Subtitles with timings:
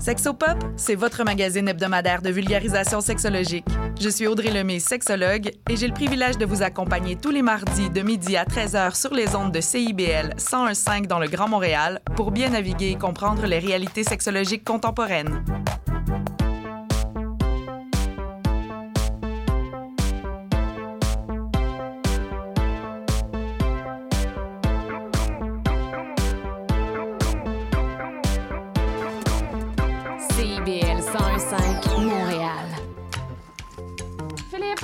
[0.00, 3.64] Sexopop, c'est votre magazine hebdomadaire de vulgarisation sexologique.
[4.00, 7.90] Je suis Audrey Lemay, sexologue, et j'ai le privilège de vous accompagner tous les mardis
[7.90, 12.30] de midi à 13h sur les ondes de CIBL 101.5 dans le Grand Montréal pour
[12.32, 15.44] bien naviguer et comprendre les réalités sexologiques contemporaines.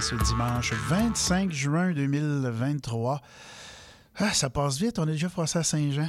[0.00, 3.22] Ce dimanche 25 juin 2023.
[4.16, 6.08] Ah, ça passe vite, on est déjà passé à Saint-Jean.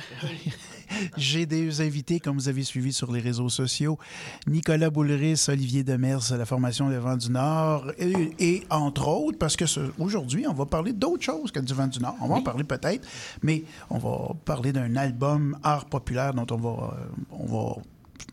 [1.17, 3.99] J'ai des invités, comme vous avez suivi sur les réseaux sociaux,
[4.47, 9.55] Nicolas Boulris, Olivier Demers, la formation des Vents du Nord, et, et entre autres, parce
[9.55, 9.65] que
[9.99, 12.15] aujourd'hui, on va parler d'autre chose que du Vent du Nord.
[12.21, 13.07] On va en parler peut-être,
[13.43, 17.75] mais on va parler d'un album art populaire dont on va, euh, on va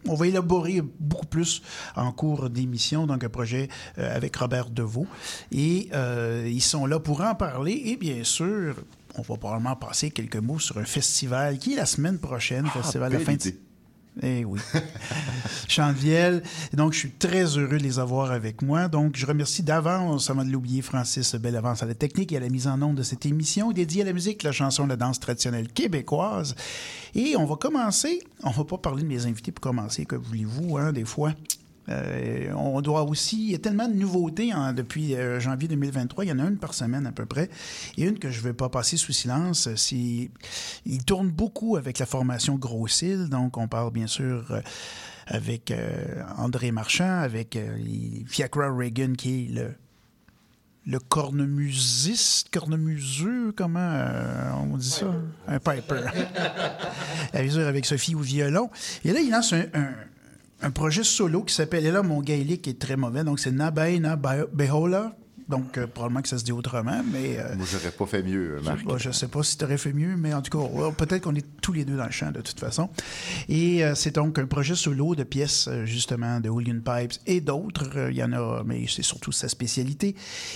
[0.06, 1.62] on va élaborer beaucoup plus
[1.97, 5.06] en cours d'émission, donc un projet euh, avec Robert Deveau.
[5.50, 7.83] Et euh, ils sont là pour en parler.
[7.86, 8.77] Et bien sûr,
[9.16, 13.12] on va probablement passer quelques mots sur un festival qui est la semaine prochaine, festival
[13.12, 13.55] la belle fin de...
[14.20, 14.60] Eh oui.
[15.68, 16.42] Chandevielle.
[16.72, 18.88] Et Donc, je suis très heureux de les avoir avec moi.
[18.88, 22.40] Donc, je remercie d'avance, avant de l'oublier, Francis Belle Avance à la technique et à
[22.40, 25.18] la mise en onde de cette émission dédiée à la musique, la chanson, la danse
[25.18, 26.55] traditionnelle québécoise.
[27.14, 28.22] Et on va commencer.
[28.42, 31.33] On va pas parler de mes invités pour commencer, que voulez-vous, hein, des fois?
[31.89, 33.45] Euh, on doit aussi.
[33.47, 36.25] Il y a tellement de nouveautés hein, depuis euh, janvier 2023.
[36.25, 37.51] Il y en a une par semaine à peu près.
[37.98, 40.31] Et une que je ne vais pas passer sous silence, c'est.
[40.87, 43.29] Il tourne beaucoup avec la formation Grossil.
[43.29, 44.47] Donc, on parle bien sûr.
[44.51, 44.61] euh,
[45.29, 47.57] avec euh, André Marchand, avec
[48.27, 49.75] Fiacra Reagan, qui est le,
[50.85, 55.07] le cornemusiste, cornemuseux, comment euh, on dit ça?
[55.47, 56.03] Un piper.
[57.33, 58.69] Elle mesure avec Sophie au violon.
[59.05, 59.95] Et là, il lance un, un-
[60.62, 64.17] un projet solo qui s'appelle, et là, mon gaélique est très mauvais, donc c'est Nabaina
[64.17, 65.17] Behola.
[65.48, 67.36] Donc, euh, probablement que ça se dit autrement, mais...
[67.39, 68.78] euh, Moi, j'aurais pas fait mieux, je Marc.
[68.78, 70.92] sais pas, je sais pas si tu aurais fait mieux, mais en tout cas, ouais,
[70.96, 72.89] peut-être qu'on est tous les deux dans le champ de toute façon.
[73.48, 77.40] Et euh, c'est donc un projet solo de pièces, euh, justement, de William Pipes et
[77.42, 78.08] d'autres.
[78.11, 80.14] Il y en a, mais c'est surtout sa spécialité.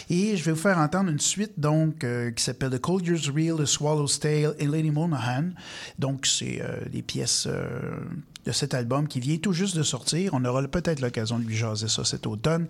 [0.08, 2.06] Et je vais vous faire entendre une suite, donc,
[2.36, 5.50] qui s'appelle The Cold Year's Reel, The Swallow's Tale et Lady Monahan.
[5.98, 7.48] Donc, c'est des pièces
[8.46, 10.32] de cet album qui vient tout juste de sortir.
[10.34, 12.66] On aura peut-être l'occasion de lui jaser ça cet automne.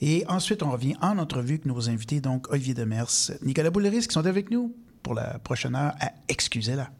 [0.00, 3.10] Et ensuite, on revient en entrevue avec nos invités, donc Olivier Demers,
[3.42, 6.90] Nicolas Bouleris, qui sont avec nous pour la prochaine heure à Excusez-la.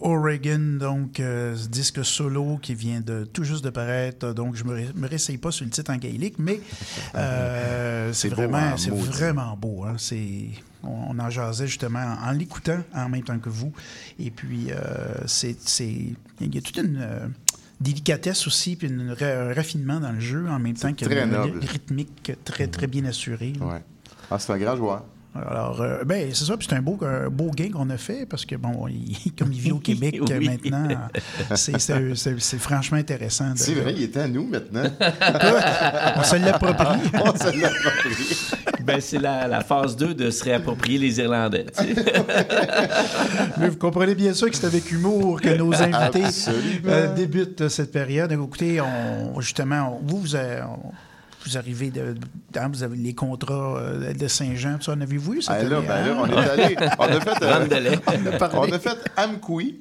[0.00, 4.32] Oregon, donc euh, ce disque solo qui vient de tout juste de paraître.
[4.32, 6.60] Donc, je me, ré- me réessaye pas sur le titre en gaélique, mais
[7.14, 9.84] euh, c'est vraiment, hein, c'est vraiment beau.
[9.84, 9.94] hein.
[9.98, 10.48] C'est,
[10.82, 13.72] on, on en jasait justement en, en l'écoutant en même temps que vous.
[14.18, 14.76] Et puis, euh,
[15.26, 15.56] c'est,
[16.40, 17.32] il y a toute une
[17.80, 21.30] délicatesse aussi, puis une un raffinement dans le jeu en même temps que très une
[21.30, 21.60] noble.
[21.60, 23.54] rythmique très, très bien assurée.
[23.58, 23.66] là.
[23.66, 23.84] Ouais.
[24.30, 25.04] Ah, c'est un grand joueur.
[25.32, 28.26] Alors, euh, ben, c'est ça, puis c'est un beau, un beau gain qu'on a fait
[28.26, 30.48] parce que, bon, il- comme il vit au Québec euh, Oui.
[30.48, 30.88] maintenant,
[31.54, 33.52] c'est, franchement intéressant.
[33.52, 34.82] de- C'est vrai, il était à nous maintenant.
[36.16, 37.00] On se l'approprie.
[37.14, 38.82] On se l'approprie.
[38.84, 41.66] Ben, c'est la, la phase 2 de se réapproprier les Irlandais.
[41.78, 41.94] tu sais.
[43.58, 46.24] Mais vous comprenez bien sûr que c'est avec humour que nos invités
[46.86, 48.32] euh, débutent cette période.
[48.32, 50.90] Écoutez, on, justement, on- vous, vous, avez- on-
[51.46, 52.14] vous arrivez de,
[52.56, 55.78] hein, vous avez les contrats euh, de Saint-Jean, ça, en avez-vous eu cette Ah, là,
[55.78, 56.16] année, ben là, hein?
[56.20, 56.76] on est allé.
[56.98, 57.98] On a fait, euh, Vente de lait.
[58.06, 58.58] On a parlé.
[58.58, 59.80] on a fait Amkoui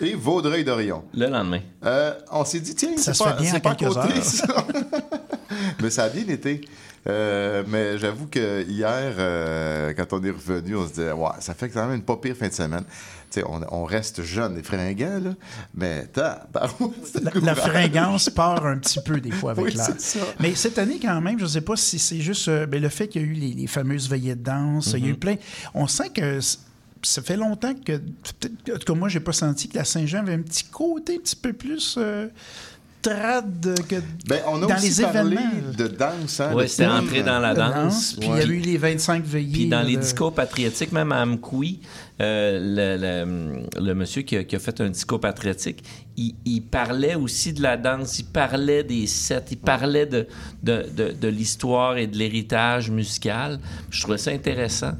[0.00, 1.04] et Vaudreuil-Dorion.
[1.14, 1.60] Le lendemain.
[1.84, 3.74] Euh, on s'est dit, tiens, Ça c'est se pas, fait bien c'est en pas à
[3.74, 4.24] quelques côté, heures.
[4.24, 4.46] ça.
[5.82, 6.60] mais ça a bien été.
[7.08, 11.54] Euh, mais j'avoue que hier, euh, quand on est revenu, on se disait, ouais, ça
[11.54, 12.84] fait quand même une pas pire fin de semaine.
[13.44, 15.34] On, on reste jeunes et fringants, là,
[15.74, 16.70] mais La,
[17.42, 19.88] la fringance part un petit peu des fois avec Oui, l'âge.
[20.40, 22.88] Mais cette année, quand même, je ne sais pas si c'est juste euh, ben, le
[22.88, 24.92] fait qu'il y a eu les, les fameuses veillées de danse.
[24.96, 25.18] Il y a eu Mm-hmm.
[25.18, 25.36] plein.
[25.74, 26.38] On sent que
[27.02, 27.98] ça fait longtemps que.
[27.98, 31.16] peut-être- En tout cas, moi, j'ai pas senti que la Saint-Jean avait un petit côté
[31.16, 31.96] un petit peu plus.
[31.98, 32.28] euh,
[33.02, 35.72] trad que Ben, on a dans aussi les parlé événements.
[35.76, 36.40] de danse.
[36.40, 38.14] Hein, Ouais, le c'était entré dans la danse.
[38.14, 39.52] Puis il y a eu les 25 veillées.
[39.52, 41.80] Puis dans les discours patriotiques, même à Amkoui,
[42.20, 42.96] euh, le,
[43.76, 45.82] le- le monsieur qui a, qui a fait un discours patriotique,
[46.16, 50.26] il, il parlait aussi de la danse, il parlait des sets, il parlait de,
[50.62, 53.58] de, de- de l'histoire et de l'héritage musical.
[53.90, 54.92] Je trouvais ça intéressant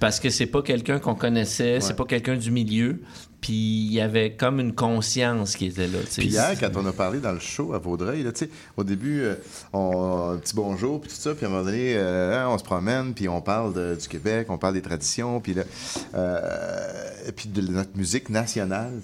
[0.00, 3.00] parce que c'est pas quelqu'un qu'on connaissait, c'est pas quelqu'un du milieu.
[3.46, 6.00] Puis il y avait comme une conscience qui était là.
[6.16, 8.26] Puis hier, quand on a parlé dans le show à Vaudreuil,
[8.76, 9.36] au début, euh,
[9.72, 12.58] on, un petit bonjour, puis tout ça, puis à un moment donné, euh, hein, on
[12.58, 15.54] se promène, puis on parle du Québec, on parle des traditions, puis
[16.16, 16.40] euh,
[17.46, 18.94] de notre musique nationale.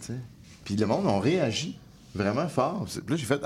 [0.65, 1.79] Puis le monde, on réagit
[2.13, 2.89] vraiment fort.
[3.09, 3.41] Là, j'ai fait,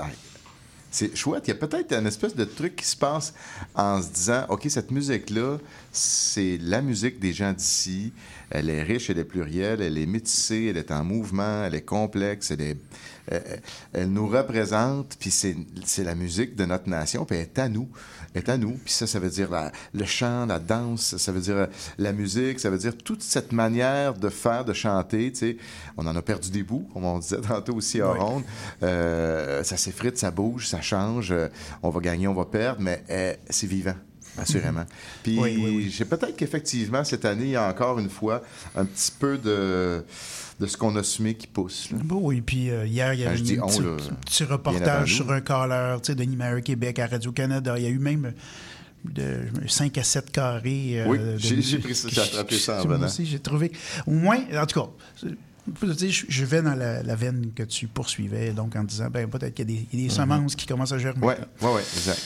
[0.97, 1.43] c'est chouette.
[1.47, 3.33] Il y a peut-être un espèce de truc qui se passe
[3.75, 5.59] en se disant, OK, cette musique-là,
[5.91, 8.11] c'est la musique des gens d'ici.
[8.49, 11.83] Elle est riche, elle est plurielle, elle est métissée, elle est en mouvement, elle est
[11.83, 12.77] complexe, elle, est,
[13.31, 13.39] euh,
[13.93, 17.69] elle nous représente, puis c'est c'est la musique de notre nation, puis elle est à
[17.69, 17.89] nous.
[18.37, 18.73] Est à nous.
[18.83, 21.67] Puis ça, ça veut dire la- le chant, la danse, ça veut dire
[21.97, 25.31] la musique, ça veut dire toute cette manière de faire, de chanter.
[25.31, 25.57] tu sais.
[25.97, 28.43] On en a perdu des bouts, comme on disait tantôt aussi en ronde.
[28.83, 31.31] Euh, ça s'effrite, ça bouge, ça change.
[31.31, 31.47] euh,
[31.83, 33.95] on va gagner, on va perdre, mais euh, c'est vivant.
[34.39, 34.85] Assurément.
[35.23, 35.89] Puis, Oui, oui, oui.
[35.89, 38.43] j'ai peut-être qu'effectivement, cette année, il y a encore une fois
[38.75, 40.05] un petit peu de,
[40.59, 41.91] de ce qu'on a semé qui pousse.
[41.91, 41.97] là.
[42.03, 43.95] Bon, oui, puis euh, hier, il y avait un petit, là,
[44.25, 47.75] petit reportage sur un caller, tu sais, de Numéro Québec à Radio-Canada.
[47.77, 48.33] Il y a eu même
[49.05, 49.37] de
[49.67, 51.01] 5 à 7 carrés.
[51.01, 53.05] euh, Oui, de j'ai- pris ça, j'ai attrapé ça en Moi venant.
[53.07, 53.71] aussi, j'ai trouvé.
[54.07, 54.89] Au moins, en tout cas.
[55.81, 59.69] Je vais dans la, la veine que tu poursuivais, donc en disant, ben peut-être qu'il
[59.69, 61.19] y a des, il y a des semences qui commencent à germer.
[61.21, 62.21] Oui, oui, oui, exact.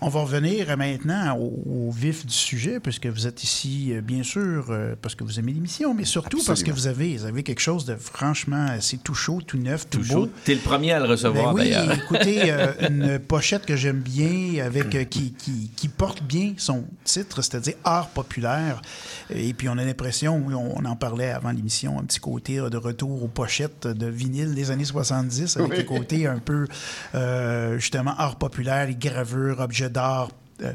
[0.00, 4.22] On va revenir maintenant au, au vif du sujet, puisque vous êtes ici, euh, bien
[4.22, 7.42] sûr, euh, parce que vous aimez l'émission, mais surtout parce que vous avez, vous avez
[7.42, 10.28] quelque chose de franchement assez tout chaud, tout neuf, tout, Tout beau.
[10.44, 11.92] T'es le premier à le Ben recevoir, oui, d'ailleurs.
[12.04, 16.84] écoutez, euh, une pochette que j'aime bien, avec euh, qui, qui, qui porte bien son
[17.04, 18.82] titre, c'est-à-dire art populaire.
[19.30, 22.76] Et puis on a l'impression, oui, on, en parlait avant l'émission, un petit côté de
[22.76, 25.76] retour aux pochettes de vinyle des années 70, avec Oui.
[25.78, 26.66] le côté un peu
[27.14, 30.30] euh, justement art populaire, les gravures, objets d'art.
[30.62, 30.72] euh,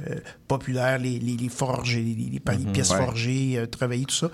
[0.49, 2.97] populaires, les, les, les forges, les, les- les pa- les pièces Ouais.
[2.97, 4.29] forgées, euh, travaillées, tout ça.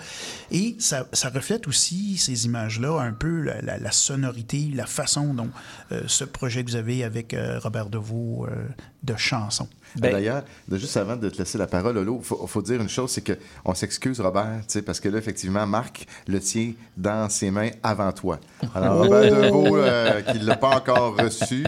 [0.50, 5.36] Et ça, ça reflète aussi, ces images-là, un peu la, la- la sonorité, la façon
[5.36, 5.52] dont
[5.92, 8.66] euh, ce projet que vous avez avec euh, Robert Deveau euh,
[9.04, 9.70] de chansons.
[9.98, 12.82] Ben- D'ailleurs, de- juste avant de te laisser la parole, Lolo, il faut, faut dire
[12.82, 13.34] une chose, c'est que
[13.64, 17.70] on s'excuse, Robert, tu sais, parce que là, effectivement, Marc le tient dans ses mains
[17.84, 18.40] avant toi.
[18.74, 21.66] Alors, Robert Deveau, euh, qui ne l'a pas encore reçu,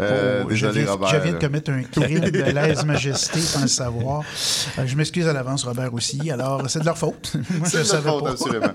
[0.00, 1.08] euh, Oh, je, désolé, viens, Robert.
[1.08, 4.22] je viens de commettre un crime de lèse-majesté sans le savoir.
[4.78, 6.30] Euh, je m'excuse à l'avance, Robert, aussi.
[6.30, 7.32] Alors, c'est de leur faute.
[7.58, 8.30] Moi, C'est je de la faute, pas.
[8.30, 8.66] absolument.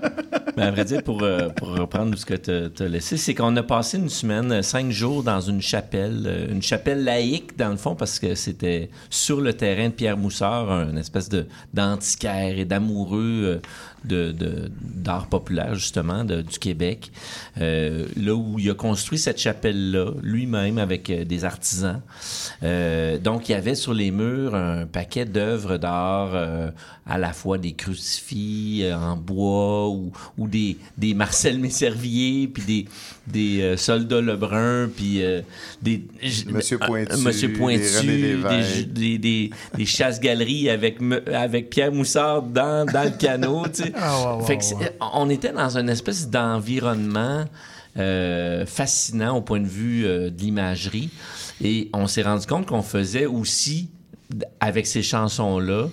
[0.56, 3.54] Mais à vrai dire, pour, euh, pour reprendre ce que tu as laissé, c'est qu'on
[3.56, 7.68] a passé une semaine, euh, cinq jours dans une chapelle, euh, une chapelle laïque dans
[7.68, 12.58] le fond, parce que c'était sur le terrain de Pierre Moussard, un espèce de d'antiquaire
[12.58, 13.60] et d'amoureux
[14.04, 17.10] de, de- d'art populaire, justement, de- du Québec.
[17.60, 22.00] Euh, là où il a construit cette chapelle-là, lui-même, avec euh, des artisans.
[22.62, 26.70] Euh, donc, il y avait sur les murs un paquet d'œuvres d'art, euh,
[27.08, 32.62] à la fois des crucifix euh, en bois ou, ou des, des Marcel Messervier, puis
[32.64, 32.84] des,
[33.26, 35.40] des euh, soldats Lebrun, puis euh,
[35.80, 36.04] des...
[36.52, 40.98] Monsieur Pointu, Monsieur Pointu, des, des, des, des chasse-galeries avec,
[41.32, 43.85] avec Pierre Moussard dans, dans le canot, tu sais.
[43.96, 44.64] Ah, Fait que
[45.14, 47.44] on était dans une espèce d'environnement
[47.98, 51.10] euh, fascinant au point de vue euh, de l'imagerie.
[51.62, 53.88] Et on s'est rendu compte qu'on faisait aussi,
[54.60, 55.86] avec ces chansons-là,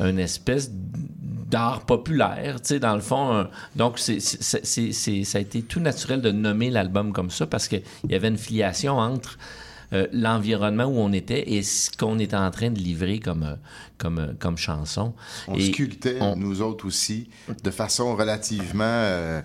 [0.00, 3.32] une espèce d'art populaire, tu sais, dans le fond.
[3.32, 7.82] un- donc, c'est- ça a été tout naturel de nommer l'album comme ça parce qu'il
[8.08, 9.38] y avait une filiation entre
[9.94, 13.54] euh, l'environnement où on était et ce qu'on était en train de livrer comme, euh,
[13.98, 15.14] comme, euh, comme chanson.
[15.48, 17.28] On Et sculptait, on- nous autres aussi,
[17.62, 19.40] de façon relativement euh,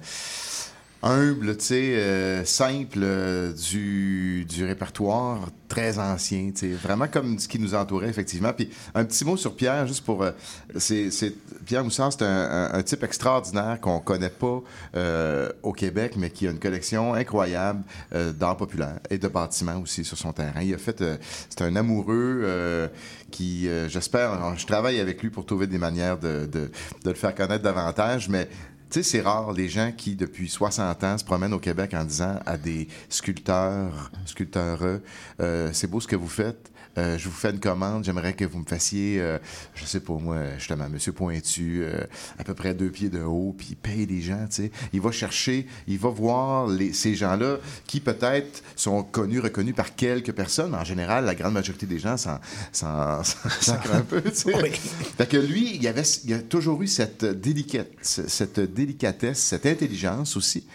[1.01, 7.39] humble, tu sais, euh, simple, euh, du, du répertoire très ancien, tu sais, vraiment comme
[7.39, 8.51] ce qui nous entourait, effectivement.
[8.53, 10.23] Puis un petit mot sur Pierre, juste pour...
[10.23, 10.31] euh,
[10.75, 11.09] c'est,
[11.65, 14.61] Pierre Moussard, c'est un, type extraordinaire qu'on connaît pas
[15.61, 20.17] au Québec, mais qui a une collection incroyable d'art populaire et de bâtiments aussi sur
[20.17, 20.61] son terrain.
[20.61, 21.03] Il a fait...
[21.49, 22.89] c'est un amoureux
[23.29, 24.57] qui, j'espère...
[24.57, 26.71] Je travaille avec lui pour trouver des manières de, de,
[27.03, 28.49] de le faire connaître davantage, mais
[28.89, 32.03] tu sais, c'est rare les gens qui, depuis 60 ans, se promènent au Québec en
[32.03, 34.99] disant à des sculpteurs, sculpteurs,
[35.39, 36.71] euh, c'est beau ce que vous faites.
[36.99, 39.37] Euh, je vous fais une commande, j'aimerais que vous me fassiez, euh,
[39.73, 42.03] je sais pas moi, justement, Monsieur Pointu, euh,
[42.37, 44.71] à peu près deux pieds de haut, puis il paye les gens, tu sais.
[44.91, 49.95] Il va chercher, il va voir les, ces gens-là qui peut-être sont connus, reconnus par
[49.95, 52.39] quelques personnes, mais en général, la grande majorité des gens s'en,
[52.83, 54.55] un peu, tu sais.
[54.61, 54.71] Oui.
[54.71, 59.65] Fait que lui, il, y avait, il a toujours eu cette, délicate, cette délicatesse, cette
[59.65, 60.67] intelligence aussi.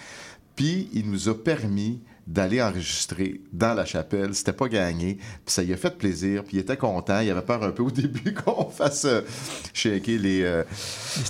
[0.57, 4.35] Puis il nous a permis d'aller enregistrer dans la chapelle.
[4.35, 5.15] C'était pas gagné.
[5.17, 6.43] Puis ça lui a fait plaisir.
[6.45, 7.21] Puis il était content.
[7.21, 9.21] Il avait peur un peu au début qu'on fasse euh,
[9.73, 10.63] shaker les, euh,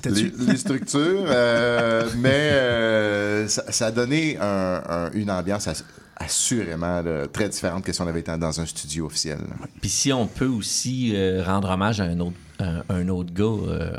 [0.05, 1.25] Les les, les structures.
[1.27, 5.85] euh, mais euh, ça, ça a donné un- un- une ambiance ass-
[6.17, 9.39] assurément là, très différente que si on avait été dans un studio officiel.
[9.81, 13.45] Puis si on peut aussi euh, rendre hommage à un autre, un, un autre gars,
[13.45, 13.93] euh,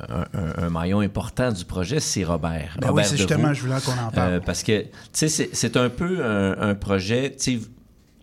[0.57, 2.77] un, maillon important du projet, c'est Robert.
[2.79, 4.33] Ben oui, c'est justement, je voulais qu'on en parle.
[4.33, 7.67] Euh, parce que, tu sais, c'est- un peu un, un projet, tu sais,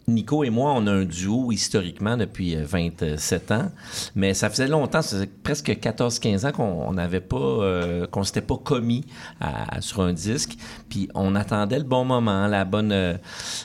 [0.08, 3.70] Nico et moi, on a un duo historiquement depuis euh, 27 ans,
[4.16, 8.24] mais ça faisait longtemps, ça faisait presque 14-15 ans qu'on on n'avait pas, euh, qu'on
[8.24, 9.04] s'était pas commis
[9.40, 10.56] à- sur un disque,
[10.88, 13.14] puis on attendait le bon moment, la bonne, euh,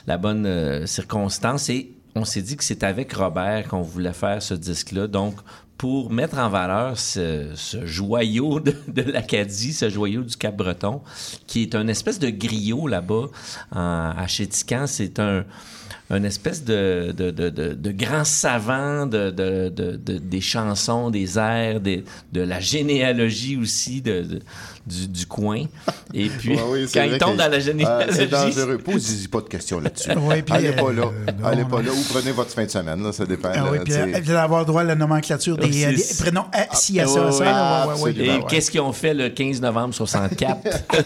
[0.06, 4.40] la bonne euh, circonstance, et on s'est dit que c'est avec Robert qu'on voulait faire
[4.42, 5.34] ce disque-là, donc
[5.78, 7.54] pour mettre en valeur ce,
[7.84, 11.00] joyau de, l'Acadie, ce joyau du Cap-Breton,
[11.46, 13.26] qui est un espèce de griot là-bas
[13.70, 14.86] à Chétican.
[14.88, 15.44] C'est un,
[16.10, 21.10] un espèce de, de, de, de- de grand savant de, de, de- de- des chansons,
[21.10, 24.40] des airs, des- de la généalogie aussi de, de-
[24.86, 25.64] du, du coin.
[26.14, 28.12] Et puis, Ouais, oui, quand il tombe dans la Ah, généalogie...
[28.16, 28.78] c'est dangereux.
[28.78, 30.10] Posez-y pas de questions là-dessus.
[30.12, 31.02] Ouais, puis, Allez pas euh, là.
[31.38, 31.68] non, Allez non.
[31.68, 31.90] pas là.
[31.92, 33.02] Ou prenez votre fin de semaine.
[33.02, 33.50] Là, ça dépend.
[33.52, 36.04] Ah là, oui, puis euh, vous allez avoir droit à la nomenclature des, euh, des
[36.18, 37.38] prénoms A, si, à Ouais, ça, ça.
[37.38, 38.08] ouais, là, ouais, ouais, ouais.
[38.10, 38.32] absolument.
[38.34, 38.44] Et ouais.
[38.48, 40.56] qu'est-ce qu'ils ont fait le 15 novembre 64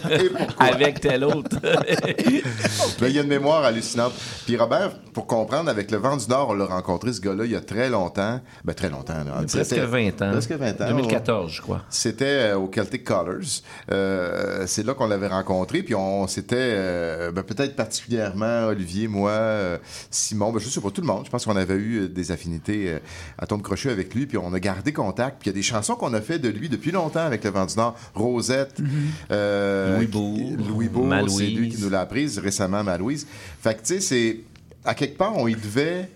[0.59, 1.57] avec tel autre?
[3.01, 4.13] Il y a une mémoire hallucinante.
[4.45, 7.51] Puis Robert, pour comprendre, avec le Vent du Nord, on l'a rencontré, ce gars-là, il
[7.51, 8.41] y a très longtemps.
[8.65, 9.23] Ben, très longtemps.
[9.23, 9.43] Là.
[9.47, 10.31] Presque C'était- 20 ans.
[10.31, 10.87] Presque 20 ans.
[10.89, 11.81] 2014, je crois.
[11.89, 13.61] C'était euh, au Celtic Colors.
[13.91, 15.83] Euh, c'est là qu'on l'avait rencontré.
[15.83, 21.01] Puis on s'était, euh, ben, peut-être particulièrement Olivier, moi, Simon, ben, je sais pas, tout
[21.01, 21.25] le monde.
[21.25, 22.97] Je pense qu'on avait eu des affinités
[23.37, 24.25] à ton crochet avec lui.
[24.25, 25.37] Puis on a gardé contact.
[25.41, 27.49] Puis il y a des chansons qu'on a fait de lui depuis longtemps avec le
[27.51, 27.95] Vent du Nord.
[28.15, 28.77] Rosette,
[29.31, 31.37] euh, Louis Bourg, Louis Malouise.
[31.37, 33.27] c'est lui qui nous l'a apprise récemment, Malouise.
[33.61, 34.37] Fait que, tu sais, c'est.
[34.85, 36.09] À quelque part, on y devait.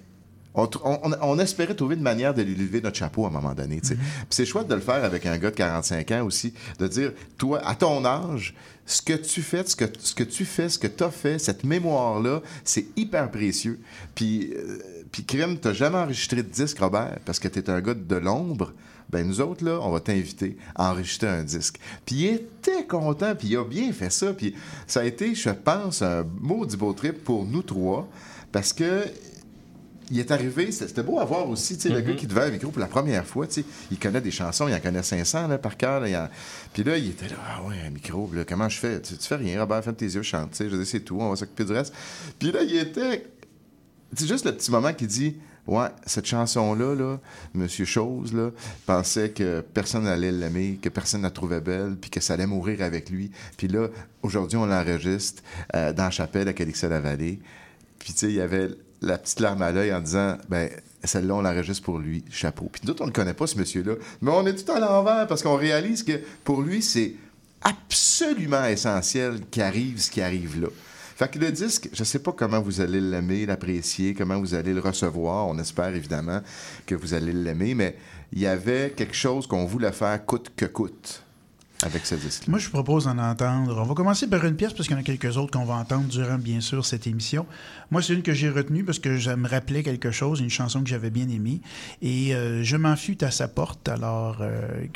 [0.54, 3.80] On, espérait trouver une manière de lui lever notre chapeau à un moment donné.
[3.80, 3.96] tu.
[3.96, 7.12] Puis c'est chouette de le faire avec un gars de 45 ans aussi, de dire,
[7.38, 8.56] toi, à ton âge,
[8.88, 11.38] ce que tu fais, ce que, ce que tu fais, ce que tu as fait,
[11.38, 13.80] cette mémoire-là, c'est hyper précieux.
[14.16, 14.80] Puis, euh,
[15.12, 18.16] puis Crème, t'as jamais enregistré de disque, Robert, parce que tu es un gars de
[18.16, 18.74] l'ombre.
[19.10, 21.80] Ben nous autres, là, on va t'inviter à enregistrer un disque.
[22.06, 24.34] Puis il était content, puis il a bien fait ça.
[24.34, 24.54] Puis
[24.86, 28.08] ça a été, je pense, un maudit beau trip pour nous trois,
[28.58, 29.06] parce que
[30.10, 32.50] il est arrivé, c'était beau à voir aussi, tu sais, le gars qui devait un
[32.50, 35.48] micro pour la première fois, tu sais, il connaît des chansons, il en connaît 500
[35.48, 36.00] là, par cœur.
[36.00, 36.28] là, il en-
[36.74, 39.00] Puis là, il était là, ah ouais, un micro, là, comment je fais?
[39.00, 41.18] Tu, tu fais rien, Robert, ferme tes yeux, chante, tu sais, je dis, c'est tout,
[41.20, 41.94] on va s'occuper du reste.
[42.40, 43.28] Puis là, il était,
[44.16, 45.36] c'est juste le petit moment qui dit,
[45.68, 47.20] ouais, cette chanson-là, là,
[47.54, 48.50] Monsieur Chose, là,
[48.88, 52.48] pensait que personne n'allait l'aimer, que personne ne la trouvait belle, puis que ça allait
[52.48, 53.30] mourir avec lui.
[53.58, 53.90] Puis là,
[54.24, 55.44] aujourd'hui, on l'enregistre
[55.76, 57.40] euh, dans la chapelle à Calixa-la-Vallée.
[58.08, 58.70] Puis, tu sais, il y avait
[59.02, 60.70] la petite larme à l'œil en disant, ben,
[61.04, 62.70] celle-là, on l'enregistre pour lui, chapeau.
[62.72, 63.96] Puis nous on ne le connaît pas, ce monsieur-là.
[64.22, 66.14] Mais on est tout à l'envers parce qu'on réalise que
[66.46, 67.16] pour lui, c'est
[67.64, 70.70] absolument essentiel qu'arrive ce qui arrive là.
[71.18, 74.74] Fait que le disque, je sais pas comment vous allez l'aimer, l'apprécier, comment vous allez
[74.74, 75.46] le recevoir.
[75.48, 76.40] On espère évidemment
[76.86, 77.98] que vous allez l'aimer, mais
[78.32, 81.24] il y avait quelque chose qu'on voulait faire coûte que coûte
[81.84, 82.48] avec ce disque.
[82.48, 83.78] Moi, je vous propose d'en entendre.
[83.78, 85.76] On va commencer par une pièce parce qu'il y en a quelques autres qu'on va
[85.76, 87.46] entendre durant, bien sûr, cette émission.
[87.90, 90.82] Moi, c'est une que j'ai retenue parce que ça me rappelait quelque chose, une chanson
[90.84, 91.62] que j'avais bien aimée.
[92.02, 93.88] Et euh, Je m'en fus à sa porte.
[93.88, 94.88] Alors, euh,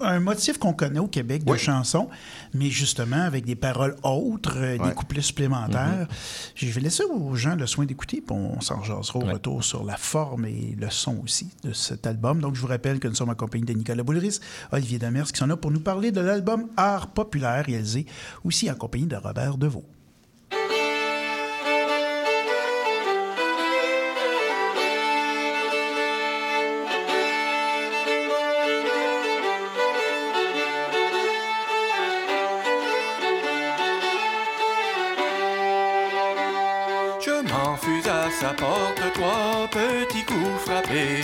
[0.00, 1.58] un motif qu'on connaît au Québec de Oui.
[1.58, 2.08] chanson,
[2.54, 6.06] mais justement avec des paroles autres, euh, des couplets supplémentaires.
[6.54, 9.32] Je vais laisser aux gens le soin d'écouter, puis on s'en jasera au Ouais.
[9.32, 12.40] retour sur la forme et le son aussi de cet album.
[12.40, 14.40] Donc, je vous rappelle que nous sommes en compagnie de Nicolas Boulris,
[14.72, 18.06] Olivier Demers, qui sont là pour nous parler de l'album Art populaire, réalisé
[18.44, 19.84] aussi en compagnie de Robert Deveau.
[40.80, 41.22] Frappés.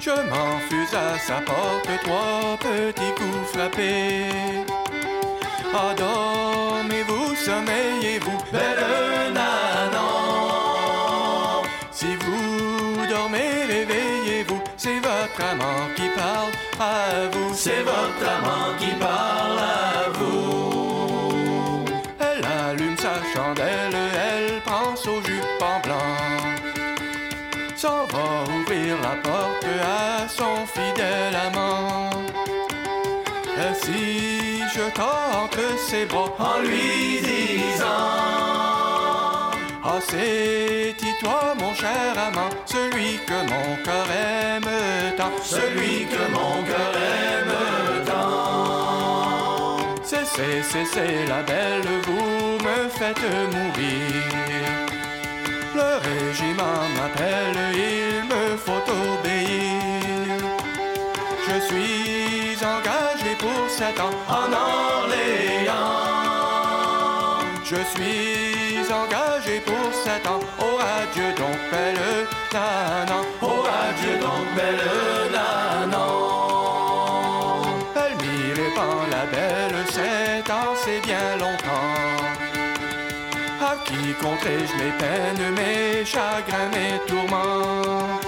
[0.00, 4.24] Je m'enfuse à sa porte, trois petits coups frappés.
[5.74, 10.02] Ah, dormez-vous, sommeillez-vous, belle nanan.
[11.92, 17.54] Si vous dormez, réveillez-vous, c'est votre amant qui parle à vous.
[17.54, 20.69] C'est votre amant qui parle à vous.
[29.02, 32.10] La porte à son fidèle amant.
[33.58, 37.86] Ainsi je entre ses bras en lui disant
[39.84, 46.62] Ah c'est toi mon cher amant, celui que mon cœur aime tant, celui que mon
[46.64, 49.78] cœur aime tant.
[50.02, 54.89] Cessez, cessez la belle, vous me faites mourir.
[55.80, 60.40] Le régiment m'appelle, il me faut obéir.
[61.46, 66.00] Je suis engagé pour sept ans en Orléans.
[67.64, 70.42] Je suis engagé pour sept ans.
[70.60, 73.24] Oh adieu donc belle nanan.
[73.40, 74.86] Oh adieu donc belle
[75.32, 76.14] nanan.
[77.96, 79.49] Elle m'y répand la belle
[84.10, 88.20] qui compterai-je mes peines, mes chagrins, mes tourments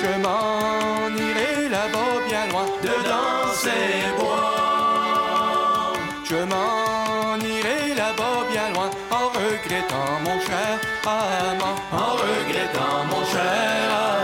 [0.00, 5.92] Je m'en irai là-bas bien loin, dedans ces bois.
[6.24, 10.72] Je m'en irai là-bas bien loin, en regrettant mon cher
[11.04, 14.19] amant, en regrettant mon cher amant.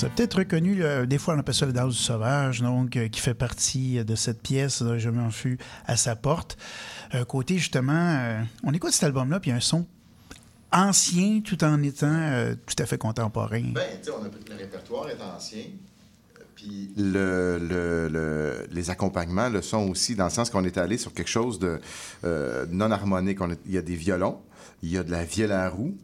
[0.00, 2.96] Vous avez peut-être reconnu, le- des fois on appelle ça le danse du sauvage, donc
[2.96, 6.56] euh, qui fait partie de cette pièce, euh, Je m'en fus à sa porte.
[7.14, 9.84] Euh, côté justement, euh, on écoute cet album-là, puis il y a un son
[10.72, 13.60] ancien tout en étant euh, tout à fait contemporain.
[13.74, 15.64] Ben, tu sais, on a- le répertoire est ancien.
[16.54, 20.96] Puis le, le- le- les accompagnements le sont aussi, dans le sens qu'on est allé
[20.96, 21.78] sur quelque chose de
[22.24, 23.42] euh, non harmonique.
[23.42, 24.38] On est- il y a des violons,
[24.82, 25.94] il y a de la vielle à roue,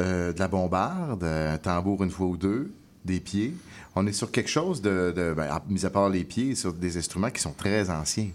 [0.00, 2.72] euh, de la bombarde, un tambour une fois ou deux,
[3.06, 3.54] des pieds.
[3.94, 7.30] On est sur quelque chose de, ben, mis à part les pieds, sur des instruments
[7.30, 8.28] qui sont très anciens.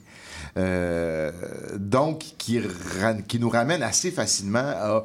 [0.57, 1.31] Euh,
[1.77, 2.59] donc, qui
[3.39, 5.03] nous ramène assez facilement à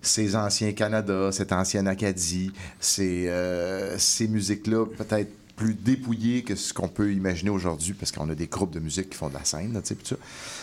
[0.00, 6.74] ces anciens Canada, cette ancienne Acadie, ces, euh, ces musiques-là peut-être plus dépouillées que ce
[6.74, 9.44] qu'on peut imaginer aujourd'hui, parce qu'on a des groupes de musique qui font de la
[9.44, 10.16] scène, là, tu sais, tout ça.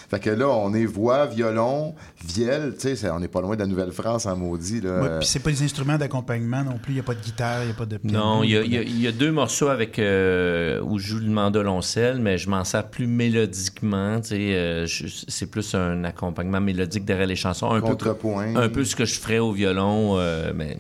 [0.10, 3.62] Fait que là, on est voix, violon, vielle, tu sais, on n'est pas loin de
[3.62, 5.02] la Nouvelle-France en maudit, là.
[5.02, 7.64] Ouais, puis c'est pas des instruments d'accompagnement non plus, il n'y a pas de guitare,
[7.64, 8.18] il n'y a pas de piano.
[8.20, 12.20] Non, il y, a, y y deux morceaux avec euh, où je joue le mandoloncelle,
[12.20, 14.22] mais je m'en sers plus mélodiquement.
[14.22, 14.86] tu sais, euh,
[15.28, 17.72] c'est plus un accompagnement mélodique derrière les chansons.
[17.72, 18.56] Un peu, Contrepoint.
[18.56, 20.78] un peu ce que je ferais au violon, euh, mais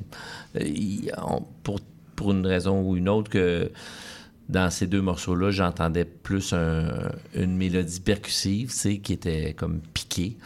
[0.60, 0.65] euh,
[1.26, 1.80] on- pour,
[2.15, 3.71] pour une raison ou une autre que
[4.49, 9.79] dans ces deux morceaux-là, j'entendais plus un- une mélodie percussive, tu sais, qui était comme
[9.93, 10.38] piquée.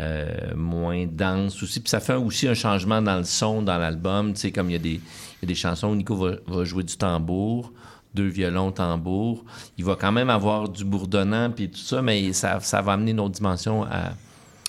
[0.00, 1.78] euh, moins dense aussi.
[1.78, 4.32] Puis ça fait aussi un changement dans le son, dans l'album.
[4.32, 5.00] Tu sais, comme il y, a des,
[5.42, 7.72] il des chansons où Nico va, jouer du tambour,
[8.14, 9.44] deux violons, tambour.
[9.78, 13.12] Il va quand même avoir du bourdonnant puis tout ça, mais ça, ça va amener
[13.12, 14.14] une autre dimension à-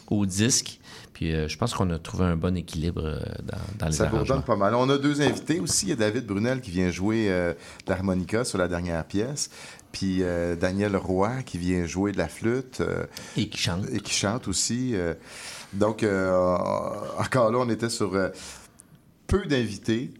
[0.09, 0.79] au disque.
[1.13, 4.03] Puis euh, je pense qu'on a trouvé un bon équilibre euh, dans, dans les Ça
[4.05, 4.25] arrangements.
[4.25, 4.73] bourdonne pas mal.
[4.75, 5.85] On a deux invités aussi.
[5.85, 7.53] Il y a David Brunel qui vient jouer euh,
[7.85, 9.49] de l'harmonica sur la dernière pièce.
[9.91, 13.05] Puis euh, Daniel Roy qui vient jouer de la flûte euh,
[13.37, 13.85] Et qui chante.
[13.91, 14.95] et qui chante aussi.
[14.95, 15.13] euh.
[15.73, 16.33] donc, euh,
[17.19, 18.29] encore là, on était sur euh,
[19.27, 20.11] peu d'invités,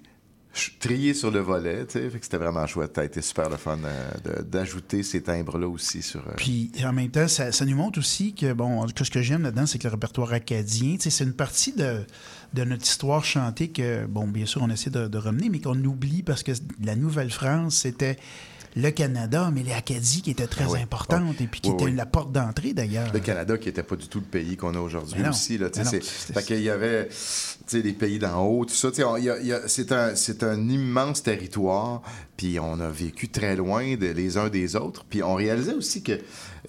[0.80, 1.86] triés sur le volet.
[1.86, 2.10] tu sais.
[2.10, 2.98] Fait que c'était vraiment chouette.
[2.98, 6.22] A été super le fun euh, d'ajouter ces timbres-là aussi sur.
[6.28, 9.44] euh, Puis en même temps, ça, nous montre aussi que, bon, que ce que j'aime
[9.44, 12.02] là-dedans, c'est que le répertoire acadien, tu sais, c'est une partie de,
[12.54, 15.82] de notre histoire chantée que, bon, bien sûr, on essaie de, de ramener, mais qu'on
[15.84, 16.52] oublie parce que
[16.84, 18.18] la Nouvelle-France, c'était
[18.76, 20.82] le Canada, mais l'Acadie qui était très Ah oui.
[20.82, 21.92] importante et puis qui Oui, oui.
[21.96, 23.12] la porte d'entrée d'ailleurs.
[23.14, 25.58] Le Canada, qui n'était pas du tout le pays qu'on a aujourd'hui aussi.
[25.58, 27.10] Là, fait qu'il y avait
[27.72, 28.90] les pays d'en haut, tout ça.
[28.90, 32.02] tu sais, on- il y a- il y a- C'est un, c'est un immense territoire,
[32.38, 35.06] puis on a vécu très loin de, les uns des autres.
[35.10, 36.20] Puis on réalisait aussi que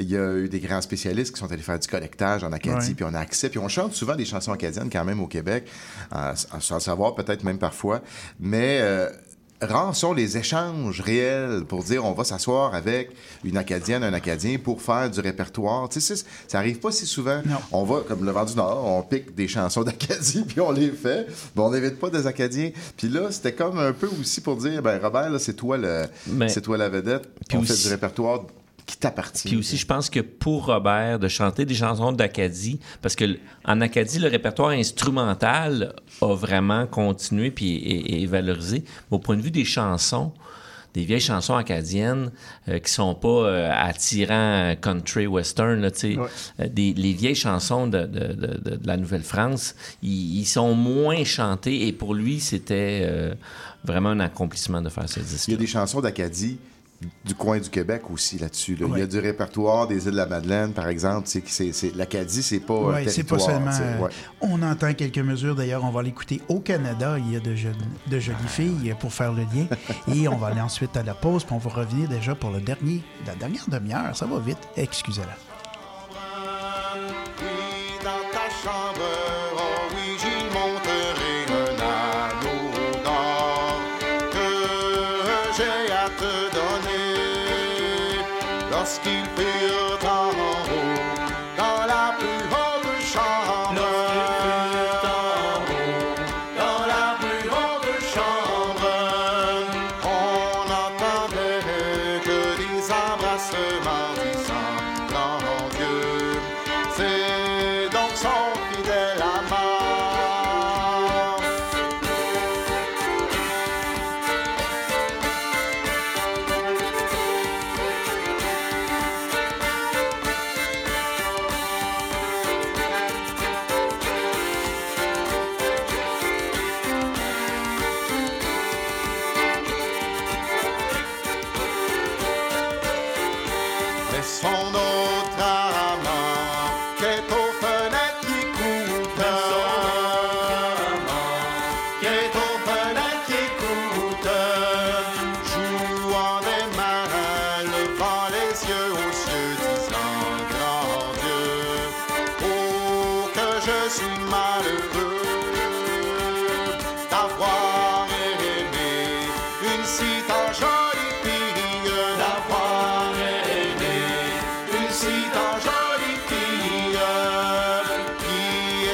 [0.00, 2.94] il y a eu des grands spécialistes qui sont allés faire du collectage en Acadie,
[2.94, 3.48] puis on a accès.
[3.48, 5.66] Puis on chante souvent des chansons acadiennes quand même au Québec,
[6.14, 8.02] euh, sans le savoir peut-être même parfois.
[8.40, 8.78] Mais...
[8.82, 9.08] euh,
[9.62, 13.10] rares sont les échanges réels pour dire on va s'asseoir avec
[13.44, 15.88] une Acadienne, un Acadien pour faire du répertoire.
[15.88, 16.14] Tu sais,
[16.48, 17.40] ça arrive pas si souvent.
[17.46, 17.56] Non.
[17.72, 20.90] On va, comme le vent du Nord, on pique des chansons d'Acadie, puis on les
[20.90, 21.26] fait.
[21.56, 22.70] Mais on n'invite pas des Acadiens.
[22.96, 26.04] Puis là, c'était comme un peu aussi pour dire, ben Robert, là, c'est toi, le,
[26.26, 27.28] Mais- c'est toi la vedette.
[27.48, 28.40] Puis on aussi- fait du répertoire
[28.86, 29.48] qui t'appartient.
[29.48, 33.80] Puis aussi, je pense que pour Robert, de chanter des chansons d'Acadie, parce que en
[33.80, 38.84] Acadie, le répertoire instrumental a vraiment continué puis est, est valorisé.
[39.10, 40.32] Mais au point de vue des chansons,
[40.92, 42.30] des vieilles chansons acadiennes
[42.68, 46.28] euh, qui sont pas euh, attirants country western, là, tu sais, Ouais.
[46.60, 51.24] euh, des, les vieilles chansons de, de- de- de- de la Nouvelle-France, ils, sont moins
[51.24, 53.34] chantés et pour lui, c'était euh,
[53.82, 55.48] vraiment un accomplissement de faire ce disque.
[55.48, 56.58] Il y a des chansons d'Acadie
[57.24, 58.76] du coin du Québec aussi là-dessus.
[58.76, 58.86] là.
[58.88, 59.06] Il y a Ouais.
[59.06, 61.28] du répertoire des îles de la Madeleine, par exemple.
[61.94, 63.70] L'Acadie, c'est pas un Oui, c'est pas seulement.
[63.72, 64.10] euh, ouais.
[64.40, 65.54] On entend quelques mesures.
[65.54, 67.16] D'ailleurs, on va l'écouter au Canada.
[67.18, 67.74] Il y a de, jeunes-
[68.06, 69.66] de jolies filles euh, pour faire le lien.
[70.14, 71.44] Et on va aller ensuite à la pause.
[71.44, 74.16] Puis on va revenir déjà pour le dernier, la dernière demi-heure.
[74.16, 74.58] Ça va vite.
[74.76, 75.36] Excusez-la.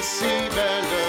[0.00, 0.99] Qui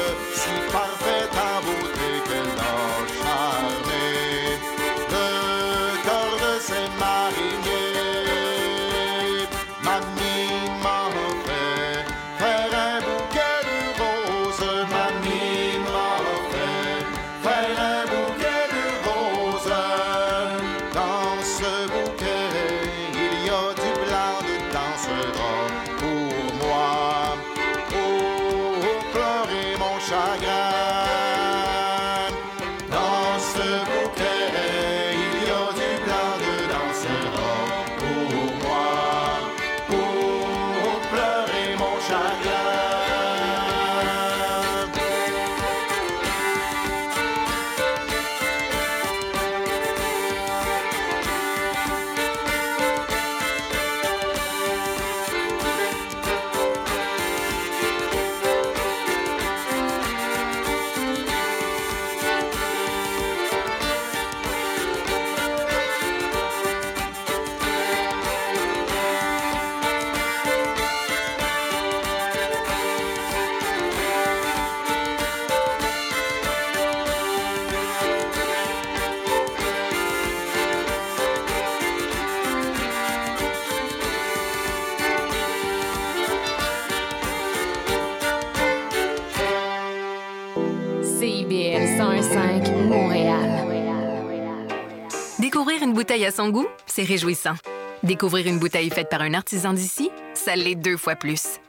[96.31, 97.55] son goût, c'est réjouissant.
[98.03, 101.59] Découvrir une bouteille faite par un artisan d'ici, ça l'est deux fois plus.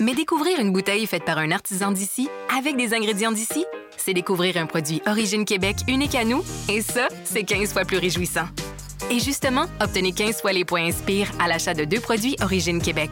[0.00, 3.64] Mais découvrir une bouteille faite par un artisan d'ici, avec des ingrédients d'ici,
[3.96, 7.98] c'est découvrir un produit Origine Québec unique à nous, et ça, c'est 15 fois plus
[7.98, 8.46] réjouissant.
[9.10, 13.10] Et justement, obtenez 15 fois les points Inspire à l'achat de deux produits Origine Québec.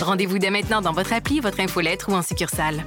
[0.00, 2.84] Rendez-vous dès maintenant dans votre appli, votre infolettre ou en succursale.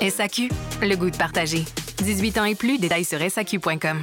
[0.00, 0.50] SAQ,
[0.82, 1.64] le goût de partager.
[1.98, 4.02] 18 ans et plus, détails sur SAQ.com.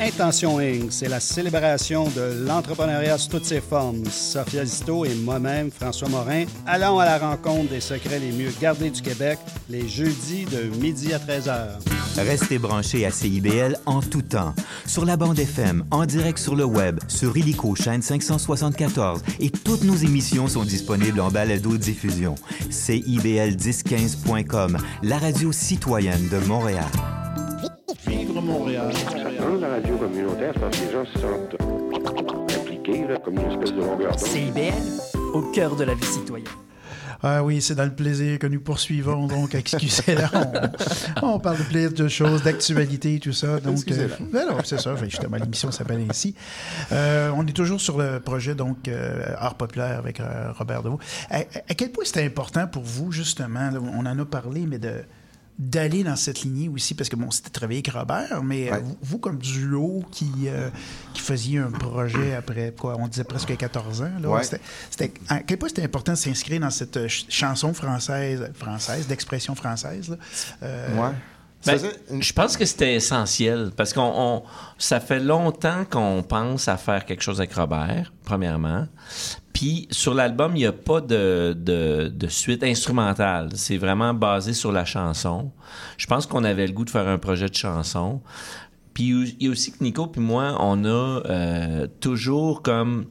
[0.00, 4.04] Intention Inc., c'est la célébration de l'entrepreneuriat sous toutes ses formes.
[4.10, 8.90] Sophia Zito et moi-même, François Morin, allons à la rencontre des secrets les mieux gardés
[8.90, 11.80] du Québec les jeudis de midi à 13h.
[12.18, 14.54] Restez branchés à CIBL en tout temps.
[14.86, 19.82] Sur la bande FM, en direct sur le web, sur Illico chaîne 574 et toutes
[19.84, 22.36] nos émissions sont disponibles en balado-diffusion.
[22.70, 26.86] CIBL1015.com, la radio citoyenne de Montréal.
[28.06, 28.92] Vivre Montréal.
[29.38, 33.52] Dans la radio communautaire, c'est parce que les gens se sentent impliqués, là, comme une
[33.52, 34.26] espèce de longueur d'onde.
[34.26, 34.72] CIBL,
[35.32, 36.48] au cœur de la vie citoyenne.
[37.22, 40.30] Ah oui, c'est dans le plaisir que nous poursuivons, donc excusez-la.
[41.22, 43.60] On, on parle de plaisir de choses, d'actualité, tout ça.
[43.60, 44.94] Donc, euh, ben non, c'est ça.
[44.96, 46.34] Fait, justement, l'émission s'appelle ainsi.
[46.92, 50.98] Euh, on est toujours sur le projet donc euh, Art populaire avec euh, Robert Deveau.
[51.30, 54.78] À, à quel point c'était important pour vous, justement, là, on en a parlé, mais
[54.78, 55.02] de
[55.58, 58.96] d'aller dans cette lignée aussi, parce que bon, c'était travaillé avec Robert, mais euh, vous,
[59.00, 60.68] vous, comme duo qui, euh,
[61.14, 64.42] qui faisiez un projet après, quoi, on disait presque 14 ans, là, Ouais.
[64.44, 68.50] c'était, c'était- à quel point c'était important de s'inscrire dans cette euh, ch- chanson française,
[68.54, 70.16] française d'expression française, là.
[70.62, 71.14] Euh, Ouais.
[71.64, 71.78] Ben,
[72.20, 74.42] je pense que c'était essentiel parce qu'on on-
[74.78, 78.86] ça fait longtemps qu'on pense à faire quelque chose avec Robert, premièrement.
[79.52, 83.48] Puis sur l'album, il n'y a pas de, de, de suite instrumentale.
[83.54, 85.50] C'est vraiment basé sur la chanson.
[85.96, 88.20] Je pense qu'on avait le goût de faire un projet de chanson.
[88.94, 93.06] Puis il y a aussi que Nico puis moi, on a euh, toujours comme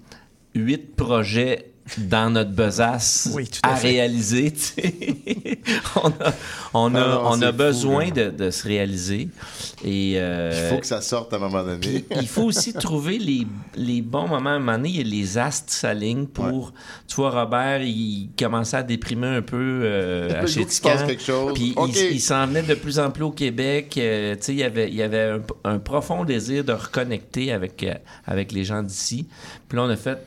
[0.54, 4.54] huit projets dans notre besace Oui, à réaliser.
[5.96, 6.34] on a,
[6.74, 9.30] on a, Ah non, on c'est a besoin de, de se réaliser.
[9.84, 12.04] Et, euh, Il faut que ça sorte à un moment donné.
[12.20, 13.46] il faut aussi trouver les,
[13.76, 14.50] les bons moments.
[14.50, 16.74] À un moment donné, les astres s'alignent pour...
[17.08, 20.46] Tu vois, Robert, il commençait à déprimer un peu euh, à.
[21.54, 23.96] Puis il, il s'en venait de plus en plus au Québec.
[23.98, 27.52] Euh, tu sais, il y avait, il y avait un, un profond désir de reconnecter
[27.52, 27.94] avec, euh,
[28.26, 29.28] avec les gens d'ici.
[29.70, 30.18] Puis là, on a fait...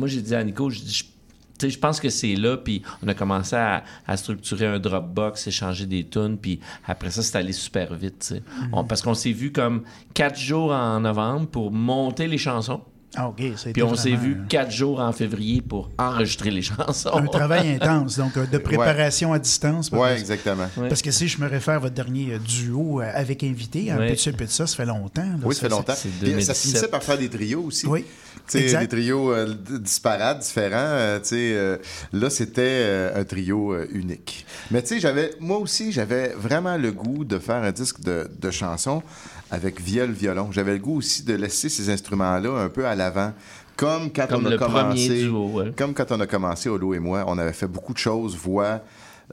[0.00, 2.56] Moi, j'ai dit à Nico, je dis, je- tu sais, je pense que c'est là,
[2.56, 7.22] puis on a commencé à, à structurer un Dropbox, échanger des tunes, puis après ça,
[7.22, 8.42] c'est allé super vite, tu sais.
[8.72, 9.82] On- parce qu'on s'est vu comme
[10.14, 12.80] quatre jours en novembre pour monter les chansons.
[13.16, 13.42] Ah, OK.
[13.74, 17.10] Puis on s'est vu quatre jours en février pour enregistrer les chansons.
[17.12, 19.90] Un travail intense, donc euh, de préparation à distance.
[19.90, 20.68] Ouais, exactement.
[20.88, 23.98] Parce que si je me réfère à votre dernier euh, duo euh, avec invité, un
[23.98, 24.06] Ouais.
[24.10, 25.22] peu de ça, un peu de ça, ça fait longtemps.
[25.24, 25.38] là.
[25.42, 25.94] Oui, ça fait longtemps.
[25.96, 26.56] ça 2017.
[26.56, 27.84] finissait par faire des trios aussi.
[27.88, 28.04] Oui.
[28.48, 28.80] Tu sais, Exact.
[28.80, 30.76] des trios euh, disparates, différents.
[30.76, 31.76] euh, tu sais, euh,
[32.12, 34.44] là, c'était euh, un trio euh, unique.
[34.70, 38.28] Mais tu sais, j'avais, moi aussi, j'avais vraiment le goût de faire un disque de,
[38.40, 39.02] de chansons
[39.50, 40.50] avec viol, violon.
[40.52, 43.32] J'avais le goût aussi de laisser ces instruments-là un peu à l'avant.
[43.76, 45.22] Comme quand Comme on a le premier commencé.
[45.22, 45.72] duo, ouais.
[45.76, 48.80] Comme quand on a commencé, Olo et moi, on avait fait beaucoup de choses, voix,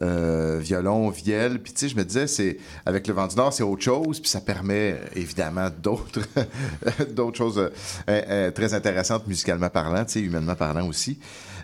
[0.01, 1.59] euh, violon, vielle.
[1.61, 4.19] Puis tu sais, je me disais, c'est avec le vent du Nord, c'est autre chose.
[4.19, 6.21] Puis ça permet évidemment d'autres
[7.11, 7.69] d'autres choses euh,
[8.09, 11.19] euh, très intéressantes musicalement parlant, tu sais, humainement parlant aussi.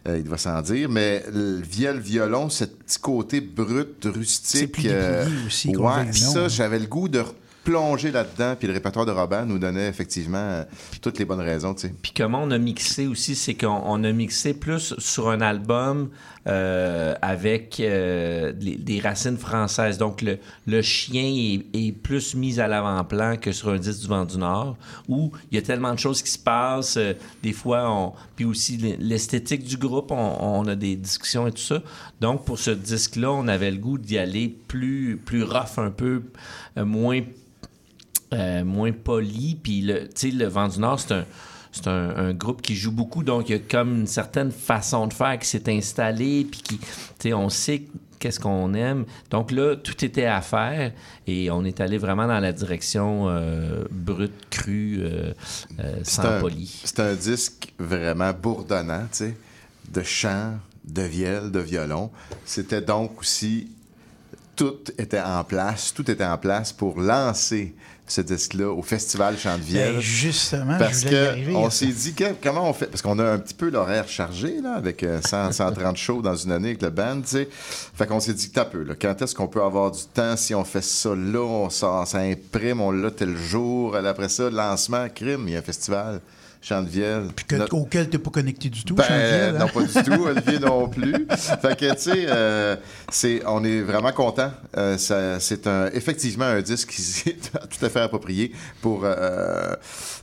[0.08, 4.60] Euh, il doit s'en dire, mais le vielle, violon, ce petit côté brut, rustique.
[4.60, 6.48] C'est plus aussi, ouais, ça, hein.
[6.50, 7.24] j'avais le goût de
[7.64, 10.64] plonger là-dedans, puis le répertoire de Robin nous donnait effectivement euh,
[11.02, 11.94] toutes les bonnes raisons, tu sais.
[12.02, 16.10] Puis comment on a mixé aussi, c'est qu'on on a mixé plus sur un album
[16.48, 19.98] euh, avec euh, des, racines françaises.
[19.98, 24.08] Donc le, le chien est, est plus mis à l'avant-plan que sur un disque du
[24.08, 24.76] Vent du Nord,
[25.08, 26.98] où il y a tellement de choses qui se passent.
[26.98, 31.48] euh, des fois, on, puis aussi l'e- l'esthétique du groupe, on, on a des discussions
[31.48, 31.82] et tout ça.
[32.20, 36.24] Donc pour ce disque-là, on avait le goût d'y aller plus, plus rough un peu,
[36.78, 37.22] euh, moins
[38.34, 39.58] euh, moins poli.
[39.62, 41.26] Puis, tu sais, le Vent du Nord, c'est un,
[41.74, 45.08] c'est un, un groupe qui joue beaucoup, donc il y a comme une certaine façon
[45.08, 46.88] de faire qui s'est installée, puis qui, tu
[47.20, 47.84] sais, on sait
[48.20, 49.04] qu'est-ce qu'on aime.
[49.32, 50.94] Donc là, tout était à faire
[51.28, 55.34] et on est allé vraiment dans la direction euh, brute, crue, euh,
[55.80, 56.82] euh, sans un- poli.
[56.86, 59.38] C'est un disque vraiment bourdonnant, tu sais,
[59.92, 60.54] de chant,
[60.86, 62.12] de vielle, de violon.
[62.46, 63.68] C'était donc aussi
[64.56, 67.74] tout était en place, tout était en place pour lancer
[68.14, 69.94] ce disque-là au Festival Chant de Vielle.
[69.96, 71.56] Ben, justement, parce je voulais y que arriver.
[71.56, 71.78] on à ça.
[71.78, 72.86] s'est dit que- comment on fait?
[72.88, 76.36] Parce qu'on a un petit peu l'horaire chargé là avec euh, 100, 130 shows dans
[76.36, 77.50] une année avec le band, tu sais.
[77.52, 80.54] Fait qu'on s'est dit t'as peu là, quand est-ce qu'on peut avoir du temps si
[80.54, 85.08] on fait ça là, on sort, ça imprime, on l'a tel jour, après ça lancement,
[85.14, 86.22] crime, il y a un festival
[86.88, 87.28] Vielle.
[87.48, 89.60] Que- Notre- auquel tu n'es pas connecté du tout, ben, Chanviel, hein?
[89.60, 90.24] non, pas du tout.
[90.26, 91.14] Olivier non plus.
[91.62, 92.76] Fait que, tu sais, euh,
[93.12, 94.52] c'est, on est vraiment content.
[94.78, 98.52] Euh, ça- c'est un, effectivement un disque qui est tout à fait approprié
[98.82, 99.76] pour, euh,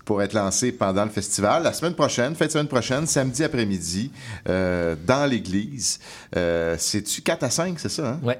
[0.05, 1.63] pour être lancé pendant le festival.
[1.63, 4.11] La semaine prochaine, fin de semaine prochaine, samedi après-midi,
[4.49, 5.99] euh, dans l'église.
[6.37, 8.13] Euh, c'est-tu 4 à 5, c'est ça?
[8.13, 8.21] Hein?
[8.23, 8.39] Ouais.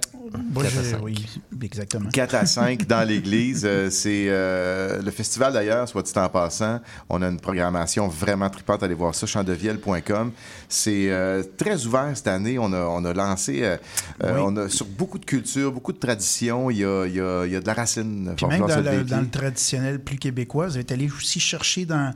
[0.53, 0.99] Moi, 4 à je- 5.
[1.03, 1.27] oui,
[1.63, 2.09] exactement.
[2.11, 3.63] 4 à 5 dans l'église.
[3.67, 6.81] Euh, c'est euh, le festival d'ailleurs, soit dit en passant.
[7.09, 8.83] On a une programmation vraiment tripante.
[8.83, 10.33] Allez voir ça, chandevielle.com.
[10.69, 12.59] C'est euh, très ouvert cette année.
[12.59, 13.77] On a, on a lancé, euh,
[14.25, 14.43] euh, Oui.
[14.45, 16.71] on a sur beaucoup de cultures, beaucoup de traditions.
[16.71, 18.35] Il y a, il y a, il y a de la racine.
[18.37, 22.13] Puis même dans le, dans le traditionnel plus québécois, vous êtes allé aussi chercher dans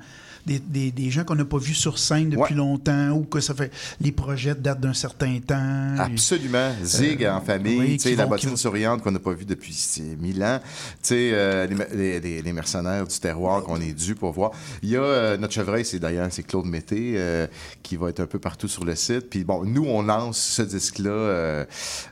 [0.47, 2.59] des, des- des gens qu'on n'a pas vus sur scène depuis Ouais.
[2.59, 3.71] longtemps ou que ça fait
[4.01, 5.95] les projets datent d'un certain temps.
[5.99, 6.71] Absolument.
[6.83, 9.33] Zig en famille, Euh, oui, tu sais, qui la vont- bottine souriante qu'on n'a pas
[9.33, 9.75] vue depuis
[10.21, 14.15] mille ans, tu sais, euh, les, les- les- les mercenaires du terroir qu'on est dû
[14.15, 14.51] pour voir.
[14.83, 17.47] Il y a euh, notre chevreuil, c'est d'ailleurs c'est Claude Mété euh,
[17.83, 19.31] qui va être un peu partout sur le site.
[19.31, 21.65] Puis bon, nous on lance ce disque-là euh,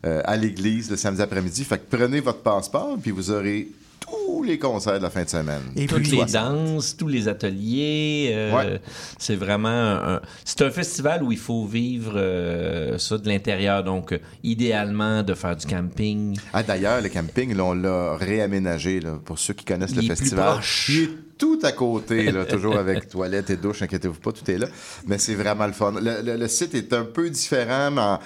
[0.07, 1.65] euh, à l'église le samedi après-midi.
[1.65, 3.69] Fait que prenez votre passeport puis vous aurez
[4.13, 5.63] tous les concerts de la fin de semaine.
[5.77, 6.33] Et Toutes les 60.
[6.33, 8.31] danses, tous les ateliers.
[8.35, 8.81] euh, Ouais.
[9.19, 13.83] C'est vraiment un, c'est un festival où il faut vivre euh, ça de l'intérieur.
[13.85, 16.37] Donc, euh, idéalement, de faire du camping.
[16.53, 20.09] Ah, d'ailleurs, le camping, là, on l'a réaménagé, là, pour ceux qui connaissent le plus
[20.09, 20.53] festival.
[20.55, 20.89] proche.
[20.91, 21.09] Il est
[21.43, 24.69] tout à côté, là, toujours avec toilette et douche, inquiétez-vous pas, tout est là.
[25.09, 25.91] Mais c'est vraiment le fun.
[26.01, 28.19] Le, le- le site est un peu différent, mais,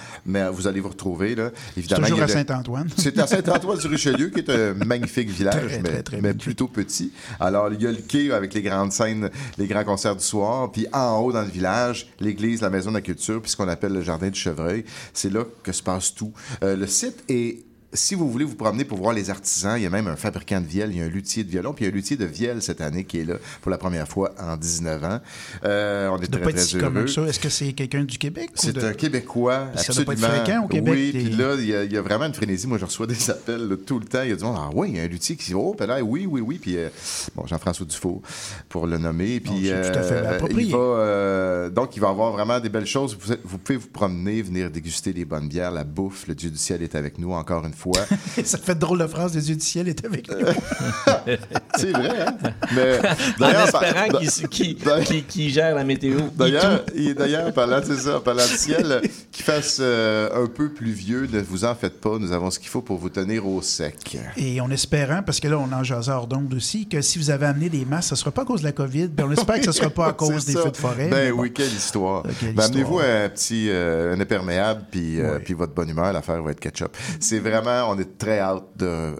[0.43, 1.49] mais vous allez vous retrouver, là.
[1.73, 2.87] C'est Évidemment, toujours à Saint-Antoine.
[2.95, 7.11] c'est à Saint-Antoine-du-Richelieu, qui est un magnifique village, Très, mais, très, très mais plutôt petit.
[7.39, 10.71] Alors, il y a le quai avec les grandes scènes, les grands concerts du soir,
[10.71, 13.67] puis en haut dans le village, l'église, la maison de la culture, puis ce qu'on
[13.67, 14.85] appelle le jardin du chevreuil.
[15.13, 16.33] C'est là que se passe tout.
[16.63, 17.63] Euh, le site est
[17.93, 20.59] si vous voulez vous promener pour voir les artisans, il y a même un fabricant
[20.59, 22.17] de vielle, il y a un luthier de violon, puis il y a un luthier
[22.17, 25.19] de vielle cette année qui est là pour la première fois en 19 ans.
[25.63, 27.05] Euh, on est très, pas être très si heureux.
[27.27, 28.49] Est-ce que c'est quelqu'un du Québec?
[28.55, 30.27] C'est de- un Québécois, Puis ça doit absolument.
[30.27, 32.01] pas être fréquent au Québec, Oui, les- puis là, il y, a- il y a
[32.01, 32.67] vraiment une frénésie.
[32.67, 34.21] Moi, je reçois des appels là, tout le temps.
[34.23, 35.75] Il y a du monde, ah oui, il y a un luthier qui dit, oh,
[35.79, 36.59] là, oui, oui, oui.
[36.61, 36.89] Puis, euh,
[37.35, 38.21] bon, Jean-François Dufault,
[38.69, 39.39] pour le nommer.
[39.39, 40.63] Puis, Oh, c'est tout à fait euh, approprié.
[40.67, 43.17] il va, euh, donc, il va avoir vraiment des belles choses.
[43.19, 46.27] Vous, vous pouvez vous promener, venir déguster les bonnes bières, la bouffe.
[46.27, 48.05] Le Dieu du ciel est avec nous, encore une fois.
[48.43, 50.37] Ça fait drôle de phrase, les yeux du ciel est avec nous.
[51.77, 52.37] C'est vrai, hein?
[52.75, 53.01] Mais, en
[53.39, 54.75] par- espérant qu'il qu'il-
[55.05, 56.19] qu'il- qu'il gère la météo.
[56.35, 59.01] D'ailleurs, il- d'ailleurs, parlant, c'est ça, parlant du ciel,
[59.31, 62.17] qu'il fasse euh, un peu pluvieux, ne vous en faites pas.
[62.19, 64.17] Nous avons ce qu'il faut pour vous tenir au sec.
[64.37, 67.29] Et on espérant, parce que là, on en jasait hors d'onde aussi, que si vous
[67.29, 69.07] avez amené des masques, ce ne sera pas à cause de la COVID.
[69.09, 70.63] puis on espère que ce ne sera pas à cause des ça.
[70.63, 71.07] feux de forêt.
[71.09, 71.41] Ben bon.
[71.41, 72.23] oui, quelle histoire.
[72.23, 72.59] Ben.
[72.59, 76.59] Amenez-vous un petit euh, un imperméable, puis, euh, puis votre bonne humeur, l'affaire va être
[76.59, 76.95] ketchup.
[77.19, 79.15] C'est vraiment, on est très hâte de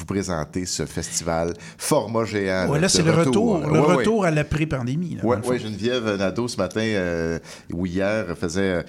[0.00, 2.68] vous présenter ce festival format géant.
[2.70, 3.94] Ouais, là, c'est le retour, le Ouais, ouais.
[3.96, 5.16] retour à l'après-pandémie.
[5.16, 5.58] là, Oui.
[5.58, 7.38] Geneviève Nadeau, ce matin euh,
[7.72, 8.84] ou hier, faisait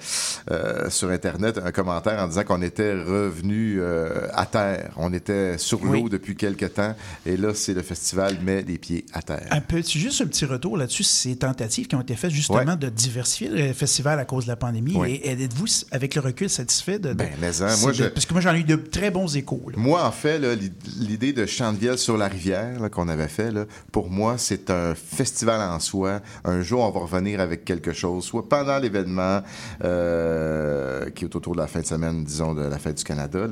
[0.50, 4.92] euh, sur Internet un commentaire en disant qu'on était revenu euh, à terre.
[4.96, 6.10] On était sur l'eau Oui.
[6.10, 6.94] depuis quelque temps.
[7.26, 9.46] Et là, c'est le festival met les pieds à terre.
[9.50, 12.88] Un petit, juste un petit retour là-dessus, ces tentatives qui ont été faites justement de
[12.88, 14.94] diversifier le festival à cause de la pandémie.
[14.96, 15.20] Oui.
[15.22, 17.10] Et, et êtes-vous, avec le recul, satisfait de.
[17.10, 19.10] de- Ben, mais hein, moi, de- je- Parce que moi, j'en ai eu de très
[19.10, 19.62] bons échos.
[19.68, 19.74] là.
[19.76, 20.54] Moi, en fait, là,
[21.02, 23.52] l'idée de Chandevielle sur la rivière qu'on avait fait,
[23.90, 26.20] pour moi, c'est un festival en soi.
[26.44, 29.42] Un jour, on va revenir avec quelque chose, soit pendant l'événement
[29.84, 33.46] euh, qui est autour de la fin de semaine, disons, de la fête du Canada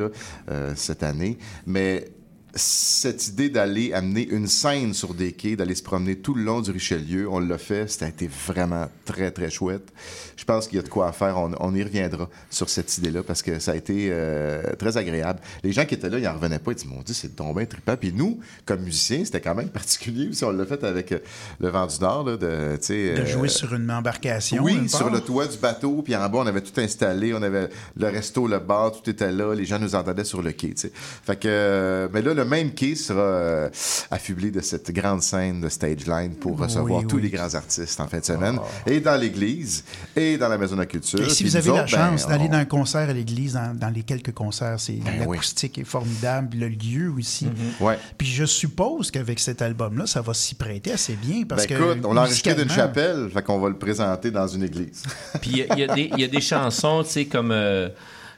[0.50, 1.38] euh, cette année.
[1.66, 2.06] Mais
[2.54, 6.60] cette idée d'aller amener une scène sur des quais, d'aller se promener tout le long
[6.60, 9.92] du Richelieu, on l'a fait, ça a été vraiment très, très chouette.
[10.40, 11.36] Je pense qu'il y a de quoi à faire.
[11.36, 15.38] On, on y reviendra sur cette idée-là parce que ça a été euh, très agréable.
[15.62, 16.72] Les gens qui étaient là, ils n'en revenaient pas.
[16.72, 17.94] Ils disaient, mon Dieu, c'est tombé trippant.
[17.94, 20.42] Puis nous, comme musiciens, c'était quand même particulier aussi.
[20.44, 21.18] On l'a fait avec euh,
[21.60, 24.62] le vent du Nord, là, de, De euh, jouer sur une embarcation.
[24.62, 25.10] oui, sur part.
[25.10, 27.34] le toit du bateau, puis en bas, on avait tout installé.
[27.34, 27.68] On avait
[27.98, 29.54] le resto, le bar, tout était là.
[29.54, 30.92] Les gens nous entendaient sur le quai, tu sais.
[30.94, 33.68] Fait que, euh, mais là, le même quai sera euh,
[34.10, 38.00] affublé de cette grande scène de Stage Line pour recevoir Oui, tous les grands artistes
[38.00, 38.58] en fin de semaine.
[38.86, 39.84] Et dans l'église,
[40.16, 41.20] et dans la Maison de la Culture.
[41.20, 43.76] Et si vous avez la ben, chance d'aller on- dans un concert à l'église, dans,
[43.76, 45.36] dans les quelques concerts, c'est Ben oui.
[45.36, 47.48] l'acoustique est formidable, puis le lieu aussi.
[47.80, 47.98] Ouais.
[48.18, 51.82] Puis je suppose qu'avec cet album-là, ça va s'y prêter assez bien parce Ben que
[51.92, 55.02] écoute, on l'a enregistré d'une chapelle, fait qu'on va le présenter dans une église.
[55.40, 57.88] Puis il y a- y, des- il y a des chansons, tu sais, comme euh,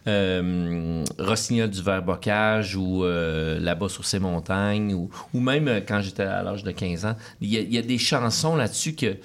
[0.08, 6.00] euh, Rossignol du Vert-Bocage ou euh, Là-bas sur ces montagnes, ou, ou même euh, quand
[6.00, 7.16] j'étais à l'âge de 15 ans.
[7.40, 9.16] Il y a, il y a des chansons là-dessus que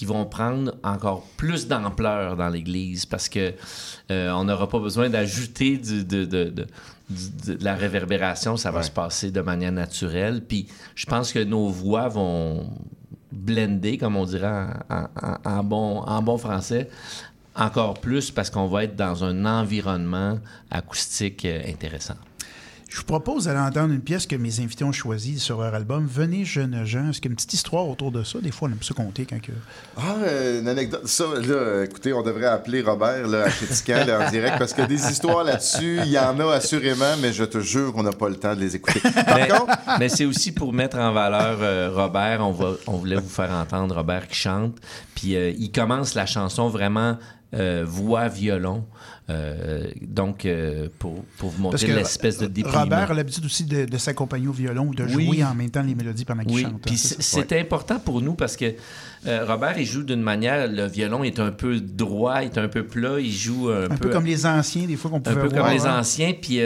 [0.00, 3.52] qui vont prendre encore plus d'ampleur dans l'Église parce que
[4.10, 6.66] euh, on n'aura pas besoin d'ajouter de, de- de-
[7.10, 8.84] du- de la réverbération, ça va Ouais.
[8.84, 10.42] se passer de manière naturelle.
[10.42, 12.70] Puis je pense que nos voix vont
[13.30, 14.48] blender, comme on dirait
[14.88, 16.88] en, en- en- en bon, en bon français,
[17.54, 20.38] encore plus parce qu'on va être dans un environnement
[20.70, 22.16] acoustique euh, intéressant.
[22.90, 26.08] Je vous propose d'aller entendre une pièce que mes invités ont choisie sur leur album
[26.10, 27.08] Venez jeunes gens.
[27.08, 28.40] Est-ce qu'il y a une petite histoire autour de ça?
[28.40, 29.52] Des fois, on aime ça compter quand que...
[29.96, 31.06] Ah, euh, une anecdote.
[31.06, 34.82] Ça, là, écoutez, on devrait appeler Robert là, à Chétican, là, en direct, parce que
[34.82, 38.28] des histoires là-dessus, il y en a assurément, mais je te jure qu'on n'a pas
[38.28, 38.98] le temps de les écouter.
[39.00, 42.40] Par Mais, contre, mais c'est aussi pour mettre en valeur euh, Robert.
[42.40, 44.74] On, va, on voulait vous faire entendre Robert qui chante.
[45.14, 47.18] Puis euh, il commence la chanson vraiment
[47.54, 48.84] euh, voix, violon.
[49.28, 52.80] Euh, donc, euh, pour, pour vous montrer l'espèce de déprimant.
[52.80, 55.26] Robert a l'habitude aussi de, de s'accompagner au violon ou de Oui.
[55.26, 56.82] jouer en même temps les mélodies pendant qu'il Oui, chante.
[56.82, 58.74] puis hein, c'est c'est important pour nous parce que
[59.24, 63.20] Robert, il joue d'une manière, le violon est un peu droit, est un peu plat,
[63.20, 65.66] il joue un, Un peu comme les anciens, des fois, qu'on un pouvait peu voir.
[65.66, 66.00] comme les hein.
[66.00, 66.32] anciens.
[66.40, 66.60] Puis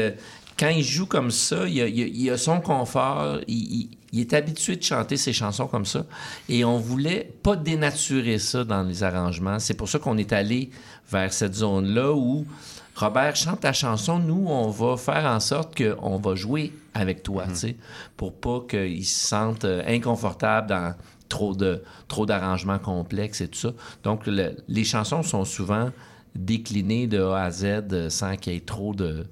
[0.58, 3.40] quand il joue comme ça, il a, il son confort.
[3.48, 6.06] Il, il- il est habitué de chanter ses chansons comme ça.
[6.48, 9.58] Et on voulait pas dénaturer ça dans les arrangements.
[9.58, 10.70] C'est pour ça qu'on est allé
[11.10, 12.46] vers cette zone-là où
[12.94, 14.20] Robert chante ta chanson.
[14.20, 17.76] Nous, on va faire en sorte qu'on va jouer avec toi, tu sais,
[18.16, 20.94] pour pas qu'il se sente euh, inconfortable dans
[21.28, 23.72] trop de trop d'arrangements complexes et tout ça.
[24.04, 25.90] Donc, le- les chansons sont souvent
[26.36, 29.26] déclinées de A à Z euh, sans qu'il y ait trop de...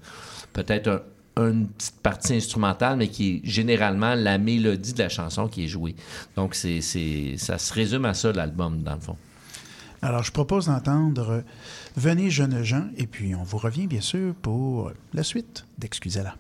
[0.53, 1.01] Peut-être un-
[1.37, 5.69] une petite partie instrumentale, mais qui est généralement la mélodie de la chanson qui est
[5.69, 5.95] jouée.
[6.37, 6.81] Donc, c'est,
[7.37, 9.17] ça se résume à ça, l'album, dans le fond.
[10.03, 11.45] Alors, je propose d'entendre
[11.97, 16.35] Venez jeunes gens, et puis on vous revient bien sûr pour la suite d'Excusez-la.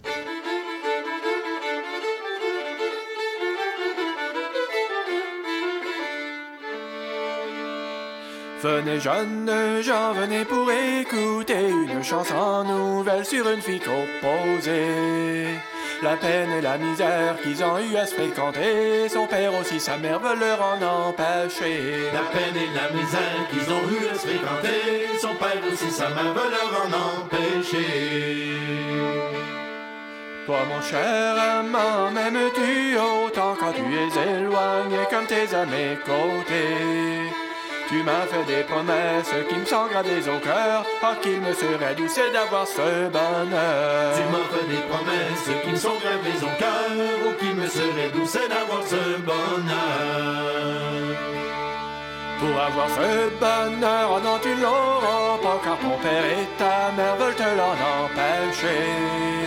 [8.63, 15.49] Venez jeunes gens, venez pour écouter une chanson nouvelle sur une fille composée.
[16.01, 19.97] La peine et la misère qu'ils ont eu à se fréquenter, son père aussi, sa
[19.97, 22.09] mère veulent leur en empêcher.
[22.15, 26.11] La peine et la misère qu'ils ont eu à se fréquenter, son père aussi, sa
[26.11, 28.53] mère veut leur en empêcher.
[30.47, 37.42] Toi, mon cher amant, m'aimes-tu autant quand tu es éloigné comme tes à mes côtés?
[37.93, 40.83] Tu m'as fait des promesses qui me sont gravées au cœur.
[41.03, 44.15] Ah, qu'il me serait douce d'avoir ce bonheur.
[44.17, 46.89] Tu m'as fait des promesses qui me sont gravées au cœur.
[47.27, 50.63] Oh, qu'il me serait douce d'avoir ce bonheur.
[52.41, 57.17] Pour avoir ce bonheur, oh non, tu l'auras pas, car ton père et ta mère
[57.17, 59.42] veulent te l'en empêcher.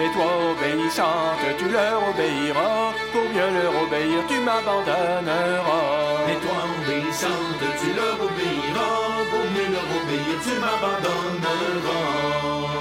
[0.00, 2.92] Et toi, obéissante, tu leur obéiras.
[3.12, 6.30] Pour mieux leur obéir, tu m'abandonneras.
[6.30, 8.98] Et toi, obéissante, tu leur obéiras.
[9.30, 12.77] Pour mieux leur obéir, tu m'abandonneras.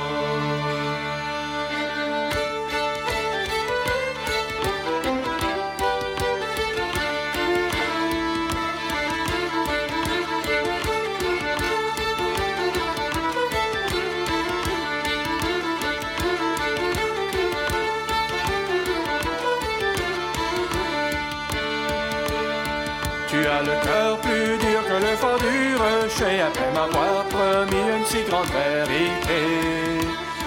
[26.77, 29.41] M'avoir promis une si grande vérité.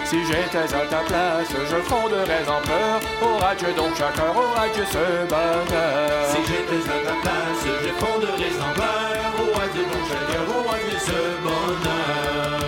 [0.05, 3.01] Si j'étais à ta place, je fonderais en pleurs.
[3.23, 6.27] Aura-Dieu donc chaque heure, aura-Dieu ce bonheur.
[6.31, 9.11] Si j'étais à ta place, je fonderais en pleurs.
[9.39, 12.61] Oh, adieu mon chaleur, oh, adieu ce bonheur.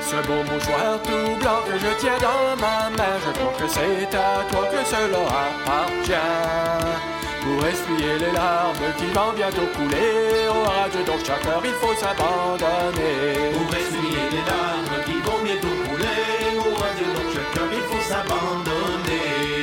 [0.00, 4.16] Ce beau mouchoir tout blanc que je tiens dans ma main, je crois que c'est
[4.16, 7.07] à toi que cela appartient.
[7.48, 11.94] Pour essuyer les larmes qui vont bientôt couler, oh radieux donc chaque heure il faut
[11.94, 13.52] s'abandonner.
[13.54, 18.02] Pour essuyer les larmes qui vont bientôt couler, oh adieu donc chaque heure il faut
[18.02, 19.57] s'abandonner.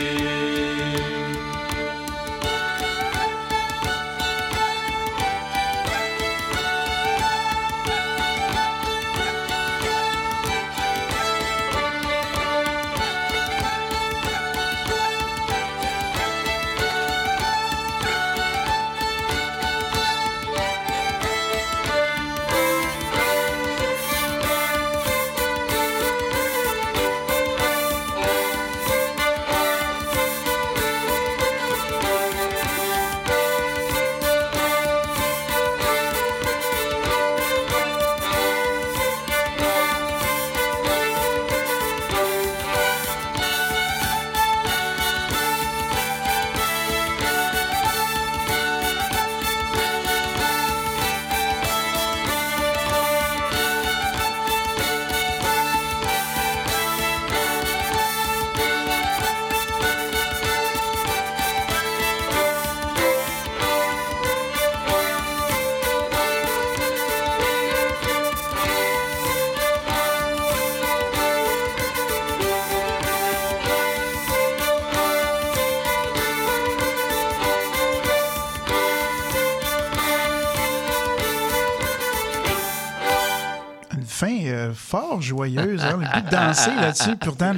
[85.26, 85.84] Joyeuse.
[85.84, 85.98] Hein?
[86.00, 87.16] Le goût de danser là-dessus.
[87.18, 87.54] Pourtant,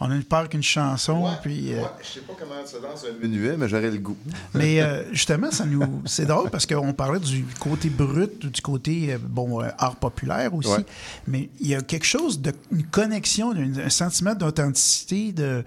[0.00, 1.30] on a eu peur qu'une chanson.
[1.42, 4.16] puis, euh, Je sais pas comment ça danse un minuet, mais j'aurais le goût.
[4.54, 9.14] Mais euh, justement, ça nous, c'est drôle parce qu'on parlait du côté brut, du côté
[9.14, 10.70] euh, bon euh, art populaire aussi.
[10.70, 10.84] Ouais.
[11.26, 15.64] Mais il y a quelque chose de une connexion, un sentiment d'authenticité, de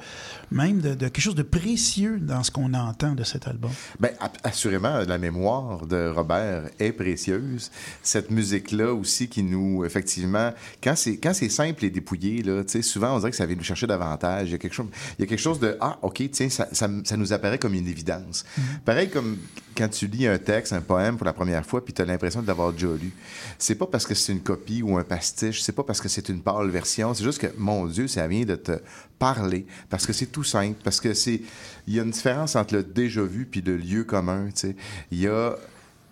[0.51, 3.71] même de, de quelque chose de précieux dans ce qu'on entend de cet album.
[3.99, 4.11] Bien,
[4.43, 7.71] assurément, la mémoire de Robert est précieuse.
[8.01, 10.51] Cette musique-là aussi qui nous, effectivement,
[10.83, 13.45] quand c'est, quand c'est simple et dépouillé, là, tu sais, souvent on dirait que ça
[13.45, 14.49] vient nous chercher davantage.
[14.49, 14.87] Il y a quelque chose,
[15.17, 17.73] il y a quelque chose de Ah, OK, tiens, ça, ça, ça nous apparaît comme
[17.73, 18.45] une évidence.
[18.85, 19.37] Pareil comme
[19.75, 22.41] quand tu lis un texte, un poème pour la première fois, puis tu as l'impression
[22.41, 23.11] de l'avoir déjà lu.
[23.57, 26.29] C'est pas parce que c'est une copie ou un pastiche, c'est pas parce que c'est
[26.29, 28.73] une pâle version, c'est juste que, mon Dieu, ça vient de te
[29.19, 31.41] parler, parce que c'est tout simple, parce que c'est.
[31.87, 34.75] Il y a une différence entre le déjà vu puis le lieu commun, tu sais.
[35.11, 35.55] Il y a,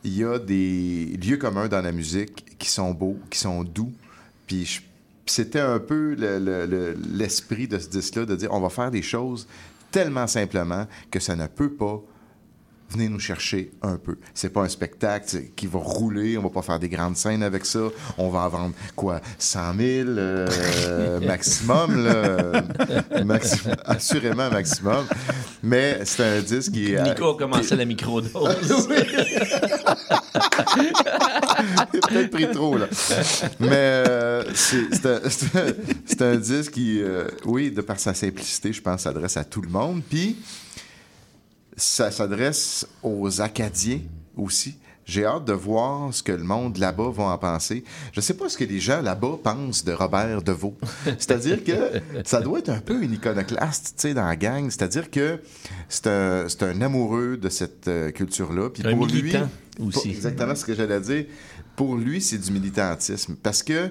[0.03, 3.91] il y a des lieux communs dans la musique qui sont beaux, qui sont doux,
[4.47, 4.81] puis je-
[5.27, 8.89] c'était un peu le- le- le- l'esprit de ce disque-là, de dire on va faire
[8.91, 9.47] des choses
[9.91, 12.01] tellement simplement que ça ne peut pas
[12.91, 14.17] venez nous chercher un peu.
[14.33, 17.65] C'est pas un spectacle qui va rouler, on va pas faire des grandes scènes avec
[17.65, 17.79] ça.
[18.17, 22.61] On va en vendre, quoi, 100 000 euh, maximum, là.
[23.23, 25.05] Maxi- assurément maximum.
[25.63, 27.01] Mais c'est un disque qui est...
[27.03, 28.31] Nico a commencé la microdose.
[31.91, 32.87] Peut-être pris trop, là.
[33.59, 39.37] Mais euh, c'est un, disque qui, euh, oui, de par sa simplicité, je pense, s'adresse
[39.37, 40.01] à tout le monde.
[40.09, 40.37] Puis,
[41.77, 43.99] ça s'adresse aux Acadiens
[44.37, 44.75] aussi.
[45.05, 47.83] j'ai hâte de voir ce que le monde là-bas va en penser.
[48.13, 50.75] Je sais pas ce que les gens là-bas pensent de Robert Deveau.
[51.17, 54.69] C'est-à-dire que ça doit être un peu une iconoclaste, tu sais, dans la gang.
[54.69, 55.39] C'est-à-dire que
[55.89, 58.69] c'est un, un amoureux de cette euh, culture-là.
[58.69, 60.11] Puis Un pour lui, militant pour- aussi.
[60.11, 61.25] exactement ce que j'allais dire.
[61.75, 63.35] Pour lui, c'est du militantisme.
[63.41, 63.89] Parce que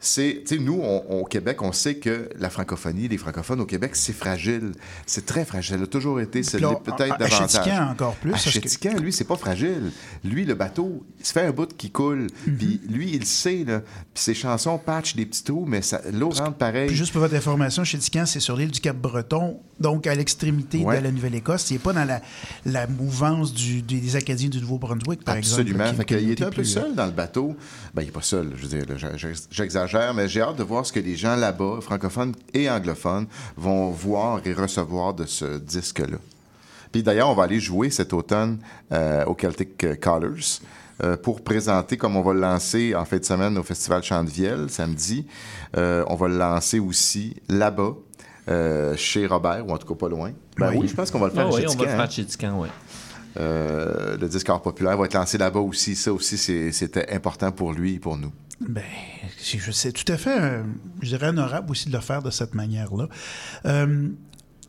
[0.00, 3.66] c'est, tu sais, nous, on- au Québec, on sait que la francophonie, les francophones au
[3.66, 4.72] Québec, c'est fragile.
[5.06, 5.76] C'est très fragile.
[5.78, 6.42] Ça a toujours été.
[6.42, 7.90] Ça l'est peut-être davantage.
[7.90, 9.90] Encore plus, parce que- lui, c'est pas fragile.
[10.24, 12.28] Lui, le bateau, il se fait un bout qui coule.
[12.46, 12.56] Mhm.
[12.56, 13.80] Puis lui, il sait, là.
[14.14, 15.80] Puis ses chansons patchent des petits trous, mais
[16.12, 16.86] l'eau rentre pareil.
[16.88, 20.98] Puis juste pour votre information, Chétiquan, c'est sur l'île du Cap-Breton, donc à l'extrémité Ouais.
[20.98, 21.70] de la Nouvelle-Écosse.
[21.70, 22.20] Il n'est pas dans la,
[22.64, 25.84] la mouvance du- des, Acadiens du Nouveau-Brunswick, par Absolument.
[25.84, 25.96] exemple.
[25.98, 27.56] Fait qui- qui qu'il a était un peu plus- seul dans le bateau.
[27.94, 28.96] Ben, il n'est pas seul, je veux dire, là,
[30.14, 33.26] mais j'ai hâte de voir ce que les gens là-bas, francophones et anglophones,
[33.56, 36.18] vont voir et recevoir de ce disque-là.
[36.92, 38.58] Puis d'ailleurs, on va aller jouer cet automne
[38.92, 40.60] euh, au Celtic euh, Colors
[41.02, 44.70] euh, pour présenter, comme on va le lancer en fin de semaine au Festival Chantevielle,
[44.70, 45.26] samedi.
[45.76, 47.94] Euh, on va le lancer aussi là-bas,
[48.96, 50.32] chez Robert, ou en tout cas pas loin.
[50.56, 51.92] Ben oui, je pense qu'on va le faire Ah à oui, on va le hein.
[51.92, 52.68] faire à Chétiquan, oui.
[53.38, 55.94] Euh, le disque art populaire va être lancé là-bas aussi.
[55.94, 56.38] Ça aussi,
[56.72, 58.32] c'était important pour lui et pour nous.
[58.60, 58.82] Ben,
[59.38, 60.62] c'est- tout à fait, euh,
[61.00, 63.08] je dirais, honorable aussi de le faire de cette manière-là.
[63.66, 64.08] Euh,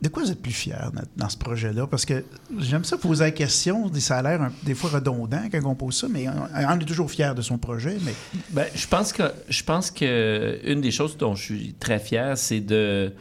[0.00, 1.86] de quoi vous êtes plus fier dans, ce projet-là?
[1.86, 2.24] Parce que
[2.58, 6.06] j'aime ça poser la question, des salaires un- des fois redondants quand on pose ça,
[6.08, 6.32] mais on,
[6.68, 7.98] on est toujours fier de son projet.
[8.04, 8.14] Mais
[8.50, 12.38] Ben, je pense que je pense que une des choses dont je suis très fier,
[12.38, 13.12] c'est de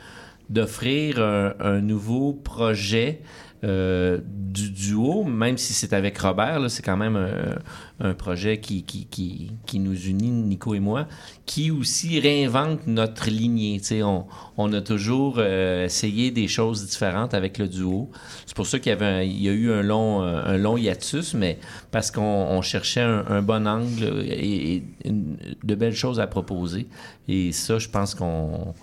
[0.50, 3.22] d'offrir un, un nouveau projet
[3.66, 7.58] euh, du duo, même si c'est avec Robert, c'est quand même un,
[8.00, 11.08] un projet qui, qui, qui, qui nous unit, Nico et moi,
[11.46, 13.82] qui aussi réinvente notre lignée.
[14.02, 14.24] On,
[14.58, 18.10] on a toujours euh, essayé des choses différentes avec le duo.
[18.46, 20.78] C'est pour ça qu'il y, avait un- y a eu un long, euh, un long
[20.78, 21.60] hiatus, mais
[21.92, 26.28] parce qu'on on cherchait un, un bon angle et, et une- de belles choses à
[26.28, 26.88] proposer.
[27.28, 28.74] Et ça, je pense qu'on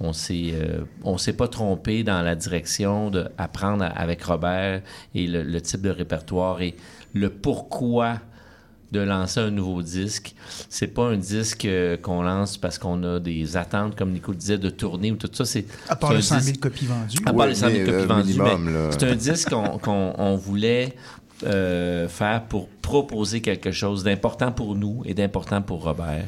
[0.00, 4.82] on s'est euh, on s'est pas trompé dans la direction d'apprendre avec Robert
[5.14, 6.74] et le, le type de répertoire et
[7.14, 8.18] le pourquoi
[8.92, 10.34] de lancer un nouveau disque.
[10.68, 14.58] C'est pas un disque euh, qu'on lance parce qu'on a des attentes, comme Nico disait,
[14.58, 15.44] de tournée ou tout ça.
[15.44, 17.18] C'est à part les 100 000 disque- copies vendues.
[17.26, 18.88] à part Ouais, les 100 000 mais, copies euh, vendues, minimum, mais là.
[18.92, 20.94] c'est un disque qu'on qu'on- on voulait
[21.44, 26.26] euh, faire pour proposer quelque chose d'important pour nous et d'important pour Robert.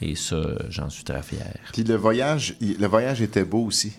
[0.00, 1.54] Et ça, j'en suis très fier.
[1.72, 3.92] Puis le voyage, le voyage était beau aussi.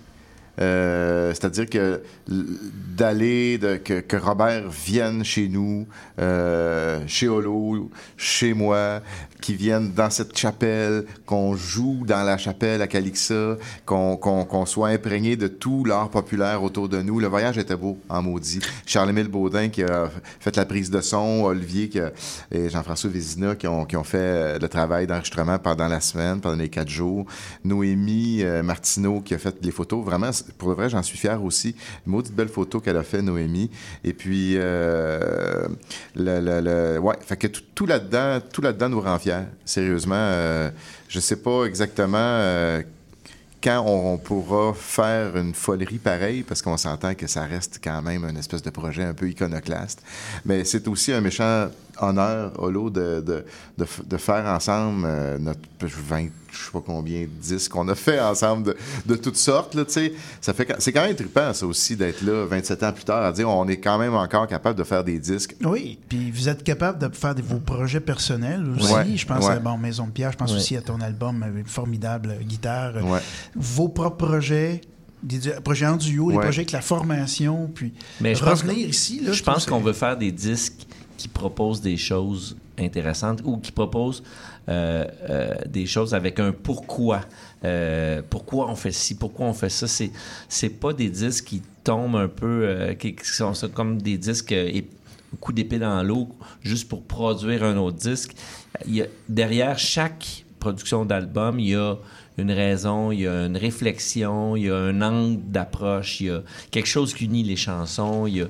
[0.60, 5.88] Euh, C'est-à-dire que d'aller, que, que Robert vienne chez nous,
[6.20, 9.02] euh, chez Holo, chez moi,
[9.42, 14.66] qu'il vienne dans cette chapelle, qu'on joue dans la chapelle à Calixa, qu'on qu'on- qu'on
[14.66, 17.20] soit imprégné de tout l'art populaire autour de nous.
[17.20, 18.60] Le voyage était beau, en maudit.
[18.86, 20.10] Charles-Émile Baudin qui a
[20.42, 22.00] fait la prise de son, Olivier qui
[22.52, 26.42] et Jean-François Vézina qui ont, qui ont fait euh, le travail d'enregistrement pendant la semaine,
[26.42, 27.26] pendant les quatre jours.
[27.64, 30.04] Noémie euh, Martineau qui a fait les photos.
[30.04, 31.76] Vraiment, pour le vrai, j'en suis fier aussi.
[32.06, 33.70] Maudite belle photo qu'elle a fait, Noémie.
[34.04, 35.68] Et puis, euh,
[36.16, 39.46] ouais, fait que tout, là-dedans, tout là-dedans nous rend fiers.
[39.66, 40.70] Sérieusement, euh,
[41.08, 42.82] je sais pas exactement euh,
[43.62, 48.24] quand on, pourra faire une folerie pareille, parce qu'on s'entend que ça reste quand même
[48.24, 50.02] une espèce de projet un peu iconoclaste.
[50.46, 51.70] Mais c'est aussi un méchant
[52.02, 53.46] honneur, Holo, de, de,
[53.78, 57.96] de, de faire ensemble euh, notre 20, je sais pas combien, de disques qu'on a
[57.96, 59.76] fait ensemble de, de toutes sortes.
[59.76, 60.14] Là, tu sais.
[60.42, 63.32] ça fait, c'est quand même trippant, ça aussi, d'être là 27 ans plus tard, à
[63.32, 65.56] dire on est quand même encore capable de faire des disques.
[65.64, 68.94] Oui, puis vous êtes capable de faire des, vos projets personnels aussi.
[68.94, 69.54] Ouais, je pense ouais.
[69.54, 70.58] à bon, Maison de Pierre, je pense Ouais.
[70.58, 72.96] aussi à ton album avec une formidable guitare.
[73.06, 73.20] Ouais.
[73.56, 74.82] Vos propres projets,
[75.22, 76.44] des projets en duo, des Ouais.
[76.44, 79.22] projets avec la formation, puis Mais je pense, revenir ici.
[79.24, 80.88] Là, je pense qu'on veut faire des disques
[81.20, 84.24] qui proposent des choses intéressantes ou qui proposent
[84.70, 87.22] euh, euh, des choses avec un pourquoi.
[87.66, 89.86] Euh, pourquoi on fait ci, pourquoi on fait ça?
[89.86, 90.12] C'est,
[90.48, 94.82] c'est pas des disques qui tombent un peu, euh, qui, sont comme des disques euh,
[95.42, 96.30] coup d'épée dans l'eau
[96.62, 98.34] juste pour produire un autre disque.
[99.28, 101.98] Derrière chaque production d'album, il y a
[102.42, 106.30] une raison, il y a une réflexion, il y a un angle d'approche, il y
[106.30, 108.48] a quelque chose qui unit les chansons, il y a,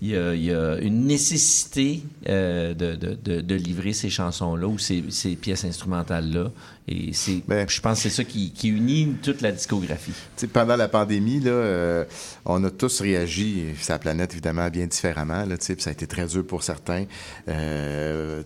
[0.00, 4.10] il y a, il y a une nécessité euh, de, de- de- de livrer ces
[4.10, 6.50] chansons-là ou ces, ces pièces instrumentales-là.
[6.88, 10.12] Et c'est, je pense que c'est ça qui, qui unit toute la discographie.
[10.52, 12.04] Pendant la pandémie, là, euh,
[12.44, 16.44] on a tous réagi, sa planète évidemment bien différemment, là, ça a été très dur
[16.44, 17.04] pour certains.
[17.48, 18.42] Euh,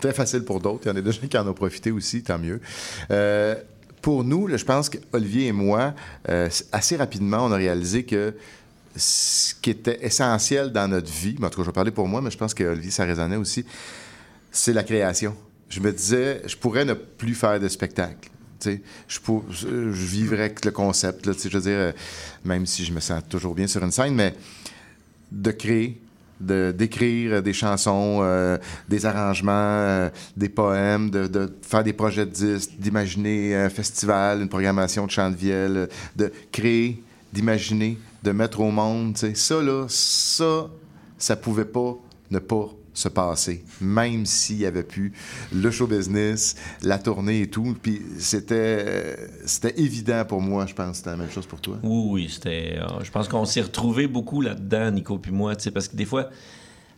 [0.00, 0.82] très facile pour d'autres.
[0.84, 2.60] Il y en a gens qui en ont profité aussi, tant mieux.
[3.10, 3.54] Euh,
[4.00, 5.94] pour nous, je pense qu'Olivier et moi,
[6.28, 8.34] euh, assez rapidement, on a réalisé que
[8.96, 12.20] ce qui était essentiel dans notre vie, en tout cas, je vais parler pour moi,
[12.20, 13.64] mais je pense que Olivier, ça résonnait aussi,
[14.50, 15.34] c'est la création.
[15.68, 18.28] Je me disais, je pourrais ne plus faire de spectacle.
[19.08, 21.92] Je, pour- je vivrais avec le concept, là, je veux dire, euh,
[22.44, 24.34] même si je me sens toujours bien sur une scène, mais
[25.30, 26.00] de créer,
[26.42, 32.72] d'écrire des chansons, euh, des arrangements, euh, des poèmes, de, faire des projets de disques,
[32.78, 38.70] d'imaginer un festival, une programmation de chant de vielle, de créer, d'imaginer, de mettre au
[38.70, 39.16] monde.
[39.16, 40.68] Ça, là, ça,
[41.18, 41.96] ça pouvait pas
[42.32, 45.12] ne pas se passer, même s'il y avait plus
[45.52, 47.74] le show business, la tournée et tout.
[47.80, 48.54] Puis c'était,
[48.86, 49.16] euh,
[49.46, 50.90] c'était évident pour moi, je pense.
[50.90, 51.78] que C'était la même chose pour toi.
[51.82, 52.78] Oui, oui, c'était.
[52.78, 55.96] euh, je pense qu'on s'est retrouvés beaucoup là-dedans, Nico puis moi, tu sais, parce que
[55.96, 56.28] des fois,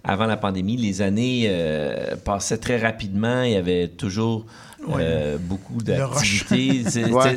[0.05, 3.43] avant la pandémie, les années euh, passaient très rapidement.
[3.43, 4.45] Il y avait toujours
[4.99, 6.83] euh, beaucoup d'activités.
[7.15, 7.37] Ouais.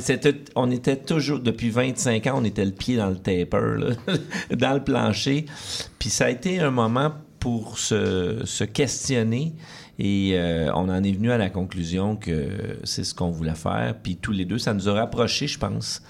[0.55, 4.15] on était toujours, depuis 25 ans, on était le pied dans le taper, là,
[4.55, 5.45] dans le plancher.
[5.97, 9.53] Puis ça a été un moment pour se, se questionner.
[9.99, 12.49] Et euh, on en est venu à la conclusion que
[12.83, 13.95] c'est ce qu'on voulait faire.
[14.01, 16.03] Puis tous les deux, ça nous a rapprochés, je pense.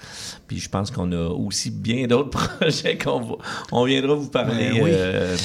[0.46, 3.36] Puis je pense qu'on a aussi bien d'autres projets qu'on va-
[3.72, 4.90] on viendra vous parler Ben oui.
[4.92, 5.36] euh,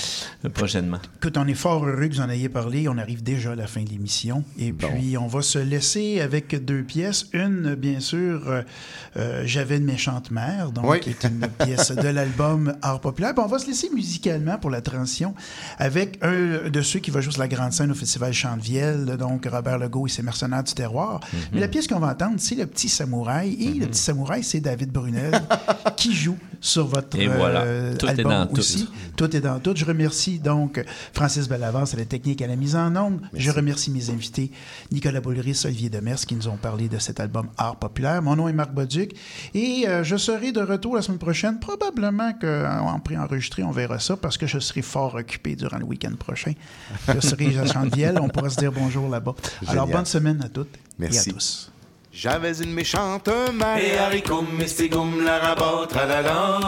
[0.54, 1.00] prochainement.
[1.22, 2.88] Écoute, on est fort heureux que vous en ayez parlé.
[2.90, 4.44] On arrive déjà à la fin de l'émission.
[4.60, 7.28] Et puis, on va se laisser avec deux pièces.
[7.34, 8.62] Une, bien sûr, euh,
[9.18, 11.00] euh, J'avais une méchante mère, donc, Oui.
[11.00, 13.34] qui est une pièce de l'album Art populaire.
[13.34, 15.34] Puis on va se laisser musicalement pour la transition
[15.78, 19.48] avec un de ceux qui va jouer sur la grande scène au Festival Chantevielle, donc
[19.52, 21.20] Robert Legault et ses mercenaires du terroir.
[21.32, 21.40] Mhm.
[21.54, 23.54] Mais la pièce qu'on va entendre, c'est Le Petit Samouraï.
[23.60, 25.42] Et Le Petit Samouraï, c'est David Brunel
[25.98, 27.64] qui joue sur votre Et voilà.
[27.64, 28.60] euh, Tout est album dans tout.
[28.60, 28.88] aussi.
[29.18, 29.74] Tout est dans tout.
[29.76, 33.20] Je remercie donc Francis Bellavance à la technique et à la mise en onde.
[33.34, 34.50] Je remercie mes invités,
[34.90, 38.22] Nicolas Boulris, Olivier Demers, qui nous ont parlé de cet album Art populaire.
[38.22, 39.12] Mon nom est Marc Boduc
[39.54, 41.60] et euh, je serai de retour la semaine prochaine.
[41.60, 46.14] Probablement qu'en pré-enregistré, on verra ça parce que je serai fort occupé durant le week-end
[46.18, 46.54] prochain.
[47.14, 48.18] Je serai à Chantevielle.
[48.22, 49.36] On pourra se dire bonjour là-bas.
[49.68, 51.30] Alors, bonne semaine à toutes Merci.
[51.30, 51.73] et à tous.
[52.16, 53.80] J'avais une méchante mère.
[53.80, 56.60] Et haricots, mestigum, la rabat, tralala.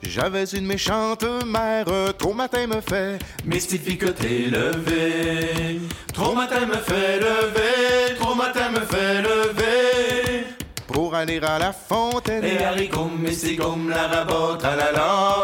[0.00, 1.86] J'avais une méchante mère.
[2.16, 3.18] Trop matin me fait.
[3.44, 5.80] Mystifie que t'es levé.
[6.14, 8.14] Trop matin me fait lever.
[8.20, 10.44] Trop matin me fait lever.
[10.86, 12.44] Pour aller à la fontaine.
[12.44, 15.34] Et haricots, mestigum, la rabat, tralala.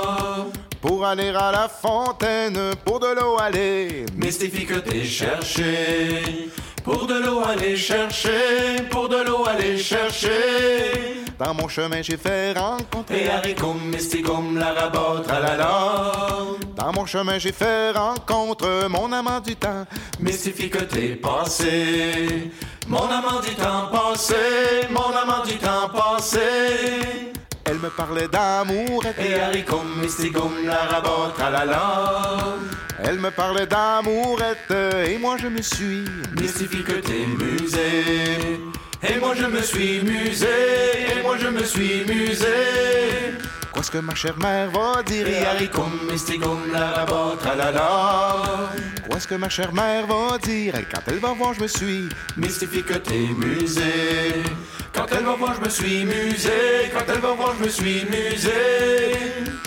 [0.81, 2.57] Pour aller à la fontaine.
[2.85, 4.07] Pour de l'eau aller.
[4.15, 6.49] Mystifie que t'es cherché.
[6.87, 8.81] Pour de l'eau aller chercher.
[8.89, 11.25] Pour de l'eau aller chercher.
[11.37, 13.25] Dans mon chemin, j'ai fait rencontrer.
[13.25, 15.73] Et haricots, mestigum, la rabat, tralala.
[16.77, 18.87] Dans mon chemin, j'ai fait rencontre.
[18.89, 19.85] Mon amant du temps.
[20.21, 22.53] Mystifie que t'es passé.
[22.87, 24.87] Mon amant du temps passé.
[24.89, 26.39] Mon amant du temps passé.
[27.67, 29.05] Elle me parlait d'amour.
[29.19, 32.57] Et haricots, mestigum, la rabat, tralala.
[33.03, 34.73] Elle me parlait d'amourette.
[35.09, 36.05] Et moi, je me suis.
[36.41, 38.61] Mystifie que t'es musé.
[39.09, 40.47] Et moi je me suis musé.
[41.17, 42.47] Et moi je me suis musé.
[43.73, 45.29] Qu'est-ce que ma chère mère va dire?
[45.29, 48.71] Et haricots, mestigum, la rabat, tralala.
[49.11, 50.75] Qu'est-ce que ma chère mère va dire?
[50.93, 52.09] Quand elle va voir, je me suis.
[52.37, 53.83] Mystifie que t'es musé.
[54.97, 56.91] Quand elle va voir, je me suis musé.
[56.93, 58.51] Quand elle va voir, je me suis musé.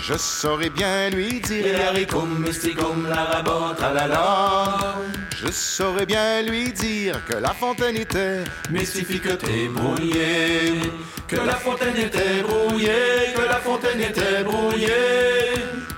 [0.01, 1.67] Je saurais bien lui dire.
[1.67, 3.43] Et haricots, mestigum, la
[3.77, 4.95] tralala.
[5.39, 8.43] Je saurais bien lui dire que la fontaine était.
[8.71, 10.81] Mystifie que t'es brouillé.
[11.27, 13.33] Que la fontaine était brouillée.
[13.35, 15.53] Que la fontaine était brouillée.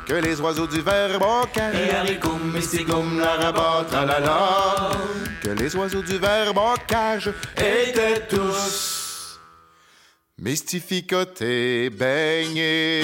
[0.05, 1.93] Que les oiseaux du verre Et bocage.
[2.01, 3.53] haricots, mestigum, la
[3.89, 4.89] tralala.
[5.41, 7.31] Que les oiseaux du verre bocage.
[7.55, 9.00] Étaient tous.
[10.41, 13.03] Mystificotés, baignés.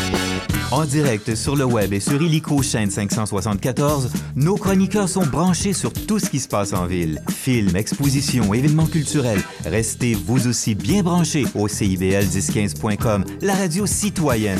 [0.71, 5.91] En direct sur le web et sur Illico chaîne 574, nos chroniqueurs sont branchés sur
[5.91, 7.21] tout ce qui se passe en ville.
[7.29, 9.41] Films, expositions, événements culturels.
[9.65, 14.59] Restez vous aussi bien branchés au CIBL 1015.com, la radio citoyenne